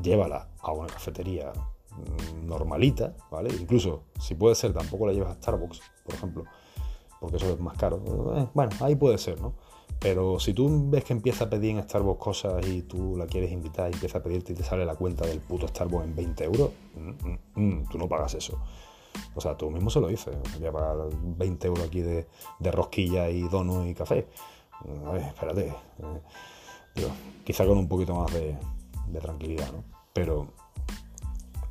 llévala 0.02 0.49
a 0.60 0.71
una 0.71 0.88
cafetería 0.88 1.52
mm, 1.52 2.47
normalita, 2.47 3.15
¿vale? 3.32 3.54
Incluso, 3.54 4.06
si 4.19 4.36
puede 4.36 4.56
ser, 4.56 4.73
tampoco 4.73 5.08
la 5.08 5.13
llevas 5.13 5.32
a 5.32 5.36
Starbucks, 5.36 5.82
por 6.04 6.15
ejemplo, 6.15 6.43
porque 7.23 7.38
eso 7.38 7.53
es 7.53 7.59
más 7.62 7.77
caro. 7.77 8.01
Eh, 8.36 8.47
bueno, 8.53 8.71
ahí 8.81 8.95
puede 8.95 9.17
ser, 9.17 9.39
¿no? 9.39 9.53
Pero 9.97 10.41
si 10.41 10.53
tú 10.53 10.89
ves 10.89 11.05
que 11.05 11.13
empieza 11.13 11.45
a 11.45 11.49
pedir 11.49 11.77
en 11.77 11.81
Starbucks 11.81 12.21
cosas 12.21 12.67
y 12.67 12.81
tú 12.81 13.15
la 13.15 13.27
quieres 13.27 13.49
invitar 13.49 13.89
y 13.89 13.93
empieza 13.93 14.17
a 14.17 14.21
pedirte 14.21 14.51
y 14.51 14.55
te 14.57 14.63
sale 14.63 14.86
la 14.86 14.95
cuenta 14.95 15.25
del 15.25 15.39
puto 15.39 15.65
Starbucks 15.65 16.03
en 16.03 16.15
20 16.17 16.43
euros, 16.43 16.71
mm, 16.95 17.29
mm, 17.29 17.39
mm, 17.55 17.89
tú 17.89 17.97
no 17.97 18.09
pagas 18.09 18.33
eso. 18.33 18.59
O 19.36 19.39
sea, 19.39 19.55
tú 19.55 19.71
mismo 19.71 19.89
se 19.89 20.01
lo 20.01 20.09
dices. 20.09 20.36
Voy 20.59 20.67
a 20.67 20.71
pagar 20.73 20.97
20 21.13 21.67
euros 21.67 21.86
aquí 21.86 22.01
de, 22.01 22.27
rosquilla 22.59 23.29
y 23.29 23.43
dono 23.43 23.88
y 23.88 23.93
café. 23.93 24.27
A 25.07 25.12
ver, 25.12 25.21
espérate. 25.21 25.67
Eh, 25.67 27.07
quizá 27.45 27.65
con 27.65 27.77
un 27.77 27.88
poquito 27.88 28.15
más 28.15 28.33
de, 28.33 28.57
tranquilidad, 29.21 29.71
¿no? 29.71 29.86
Pero 30.12 30.47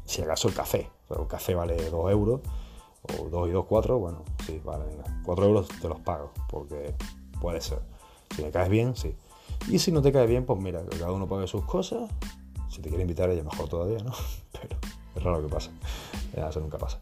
si 0.06 0.22
acaso 0.22 0.48
el 0.48 0.54
café. 0.54 0.88
el 1.10 1.26
café 1.26 1.54
vale 1.54 1.90
2 1.90 2.10
euros 2.10 2.40
o 3.02 3.28
2 3.28 3.48
y 3.48 3.52
2, 3.52 3.66
4, 3.68 3.98
bueno, 3.98 4.22
sí, 4.46 4.60
vale, 4.64 4.84
4 5.24 5.44
euros 5.44 5.68
te 5.68 5.88
los 5.88 6.00
pago 6.00 6.32
porque 6.48 6.94
puede 7.40 7.60
ser. 7.60 7.80
Si 8.34 8.42
me 8.42 8.50
caes 8.50 8.68
bien, 8.68 8.96
sí. 8.96 9.14
Y 9.68 9.78
si 9.78 9.92
no 9.92 10.02
te 10.02 10.12
cae 10.12 10.26
bien, 10.26 10.46
pues 10.46 10.58
mira, 10.60 10.84
que 10.86 10.98
cada 10.98 11.12
uno 11.12 11.28
pague 11.28 11.46
sus 11.46 11.64
cosas. 11.64 12.10
Si 12.68 12.80
te 12.80 12.88
quiere 12.88 13.02
invitar, 13.02 13.28
ella 13.30 13.44
mejor 13.44 13.68
todavía, 13.68 13.98
¿no? 13.98 14.12
Pero 14.52 14.76
es 15.14 15.22
raro 15.22 15.42
que 15.42 15.48
pasa. 15.48 15.70
Eso 16.32 16.60
nunca 16.60 16.78
pasa. 16.78 17.00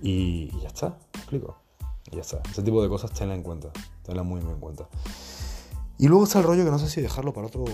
Y, 0.00 0.50
ya 0.60 0.68
está, 0.68 0.96
¿me 1.14 1.20
explico. 1.20 1.56
Y 2.10 2.16
ya 2.16 2.22
está. 2.22 2.40
Ese 2.50 2.62
tipo 2.62 2.82
de 2.82 2.88
cosas 2.88 3.12
tenla 3.12 3.34
en 3.34 3.42
cuenta. 3.42 3.70
Tenla 4.02 4.22
muy, 4.22 4.40
muy 4.40 4.54
en 4.54 4.60
cuenta. 4.60 4.88
Y 5.98 6.08
luego 6.08 6.24
está 6.24 6.38
el 6.38 6.44
rollo 6.44 6.64
que 6.64 6.70
no 6.70 6.78
sé 6.78 6.88
si 6.88 7.00
dejarlo 7.00 7.32
para 7.32 7.46
otro, 7.46 7.64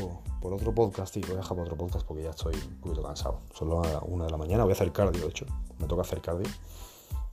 por 0.42 0.52
otro 0.52 0.74
podcast. 0.74 1.16
Y 1.16 1.20
voy 1.20 1.32
a 1.32 1.36
dejar 1.36 1.50
para 1.50 1.62
otro 1.62 1.76
podcast 1.76 2.06
porque 2.06 2.24
ya 2.24 2.30
estoy 2.30 2.54
un 2.54 2.80
poquito 2.80 3.02
cansado. 3.02 3.40
Son 3.54 3.70
las 3.70 4.02
una 4.06 4.24
de 4.24 4.30
la 4.30 4.36
mañana. 4.36 4.64
Voy 4.64 4.72
a 4.72 4.74
hacer 4.74 4.92
cardio, 4.92 5.22
de 5.22 5.28
hecho. 5.28 5.46
Me 5.78 5.86
toca 5.86 6.02
hacer 6.02 6.20
cardio. 6.20 6.48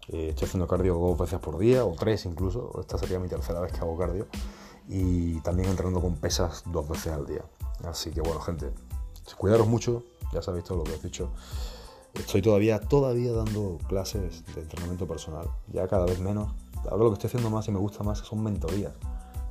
Eh, 0.10 0.30
estoy 0.30 0.48
haciendo 0.48 0.68
cardio 0.68 0.96
dos 0.96 1.18
veces 1.18 1.39
por 1.39 1.58
día, 1.58 1.86
o 1.86 1.94
tres 1.94 2.26
incluso. 2.26 2.72
Esta 2.80 2.98
sería 2.98 3.20
mi 3.20 3.28
tercera 3.28 3.60
vez 3.60 3.72
que 3.72 3.80
hago 3.80 3.98
cardio 3.98 4.28
y 4.88 5.39
también 5.41 5.70
entrenando 5.70 6.02
con 6.02 6.15
pesas 6.15 6.63
dos 6.68 6.88
veces 6.88 7.13
al 7.13 7.26
día. 7.26 7.44
Así 7.84 8.12
que 8.12 8.22
bueno, 8.22 8.39
gente, 8.39 8.72
cuidaros 9.38 9.68
mucho, 9.68 10.04
ya 10.34 10.41
sabéis 10.41 10.65
todo 10.65 10.80
lo 10.80 10.84
que 10.84 10.94
os 10.94 11.00
he 11.00 11.08
dicho. 11.08 11.30
Estoy 12.13 12.41
todavía, 12.41 12.80
todavía 12.80 13.34
dando 13.34 13.78
clases 13.89 14.46
de 14.56 14.62
entrenamiento 14.62 15.08
personal, 15.08 15.50
ya 15.72 15.88
cada 15.88 16.06
vez 16.06 16.20
menos. 16.20 16.52
Ahora 16.89 17.04
lo 17.04 17.10
que 17.10 17.15
estoy 17.15 17.28
haciendo 17.28 17.50
más 17.50 17.68
y 17.68 17.72
me 17.72 17.80
gusta 17.80 18.04
más 18.04 18.20
son 18.20 18.44
mentorías. 18.44 18.94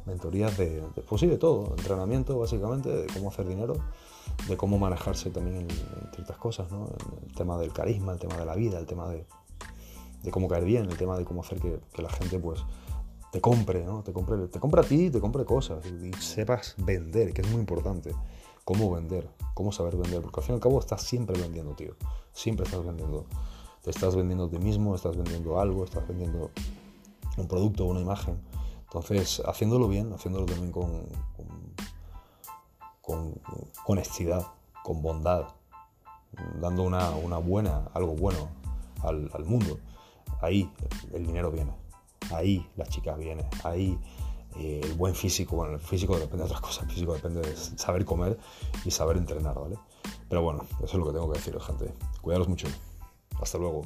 Mentorías 0.07 0.57
de, 0.57 0.83
pues 1.09 1.21
sí, 1.21 1.27
de 1.27 1.39
todo, 1.39 1.75
entrenamiento 1.77 2.39
básicamente, 2.39 2.91
de 2.91 3.07
cómo 3.07 3.31
hacer 3.31 3.47
dinero, 3.47 3.75
de 4.49 4.57
cómo 4.57 4.79
manejarse 4.79 5.31
también 5.31 5.63
en, 5.63 5.69
ciertas 6.15 6.37
cosas, 6.37 6.71
¿no? 6.71 6.89
El 7.27 7.35
tema 7.35 7.59
del 7.59 7.73
carisma, 7.73 8.13
el 8.13 8.19
tema 8.19 8.37
de 8.37 8.45
la 8.45 8.55
vida, 8.55 8.79
el 8.79 8.87
tema 8.87 9.09
de, 9.09 9.27
de 10.25 10.31
cómo 10.31 10.49
caer 10.49 10.65
bien, 10.65 10.87
el 10.87 10.97
tema 10.97 11.17
de 11.19 11.25
cómo 11.25 11.43
hacer 11.43 11.61
que, 11.61 11.79
la 12.03 12.09
gente 12.09 12.39
pues 12.39 12.65
te 13.31 13.41
compre, 13.41 13.85
¿no? 13.85 14.03
Te 14.03 14.13
compre, 14.13 14.49
te 14.49 14.59
compre 14.59 14.81
a 14.81 14.85
ti, 14.85 15.11
te 15.11 15.21
compre 15.21 15.45
cosas 15.45 15.85
y, 15.87 16.13
sepas 16.15 16.75
vender, 16.79 17.33
que 17.35 17.43
es 17.43 17.51
muy 17.51 17.61
importante. 17.61 18.15
Cómo 18.65 18.91
vender, 18.91 19.29
cómo 19.53 19.73
saber 19.73 19.97
vender, 19.97 20.23
porque 20.23 20.41
al 20.41 20.47
fin 20.47 20.55
y 20.55 20.57
al 20.57 20.61
cabo 20.63 20.79
estás 20.79 21.03
siempre 21.03 21.39
vendiendo, 21.39 21.75
tío. 21.75 21.95
Siempre 22.33 22.65
estás 22.65 22.83
vendiendo. 22.85 23.27
Te 23.83 23.91
estás 23.91 24.17
vendiendo 24.17 24.47
a 24.47 24.49
ti 24.49 24.59
mismo, 24.59 24.95
estás 24.95 25.15
vendiendo 25.17 25.61
algo, 25.61 25.85
estás 25.85 26.09
vendiendo 26.09 26.51
un 27.37 27.47
producto, 27.47 27.85
una 27.85 28.01
imagen. 28.01 28.41
Entonces, 28.85 29.43
haciéndolo 29.45 29.89
bien, 29.89 30.11
haciéndolo 30.15 30.47
también 30.47 30.73
con, 30.73 31.03
con, 33.03 33.35
honestidad, 33.85 34.47
con 34.83 35.03
bondad, 35.03 35.49
dando 36.61 36.85
una, 36.85 37.11
buena, 37.39 37.91
algo 37.93 38.15
bueno 38.15 38.49
al, 39.03 39.31
al 39.35 39.45
mundo, 39.45 39.79
ahí 40.41 40.71
el 41.13 41.27
dinero 41.27 41.51
viene 41.51 41.73
ahí 42.33 42.67
las 42.77 42.89
chicas 42.89 43.19
vienen, 43.19 43.47
ahí 43.65 43.99
eh, 44.57 44.81
el 44.83 44.95
buen 44.95 45.15
físico, 45.15 45.57
bueno, 45.57 45.75
el 45.75 45.81
físico 45.81 46.17
depende 46.17 46.39
de 46.39 46.45
otras 46.45 46.61
cosas, 46.61 46.85
el 46.85 46.91
físico 46.91 47.15
depende 47.15 47.41
de 47.41 47.57
saber 47.57 48.05
comer 48.05 48.39
y 48.85 48.91
saber 48.91 49.17
entrenar, 49.17 49.59
¿vale? 49.59 49.77
Pero 50.29 50.43
bueno, 50.43 50.65
eso 50.77 50.85
es 50.85 50.95
lo 50.95 51.07
que 51.07 51.13
tengo 51.13 51.31
que 51.33 51.39
decir, 51.39 51.59
gente. 51.61 51.93
Cuidaros 52.21 52.49
mucho. 52.49 52.67
Hasta 53.41 53.59
luego. 53.59 53.83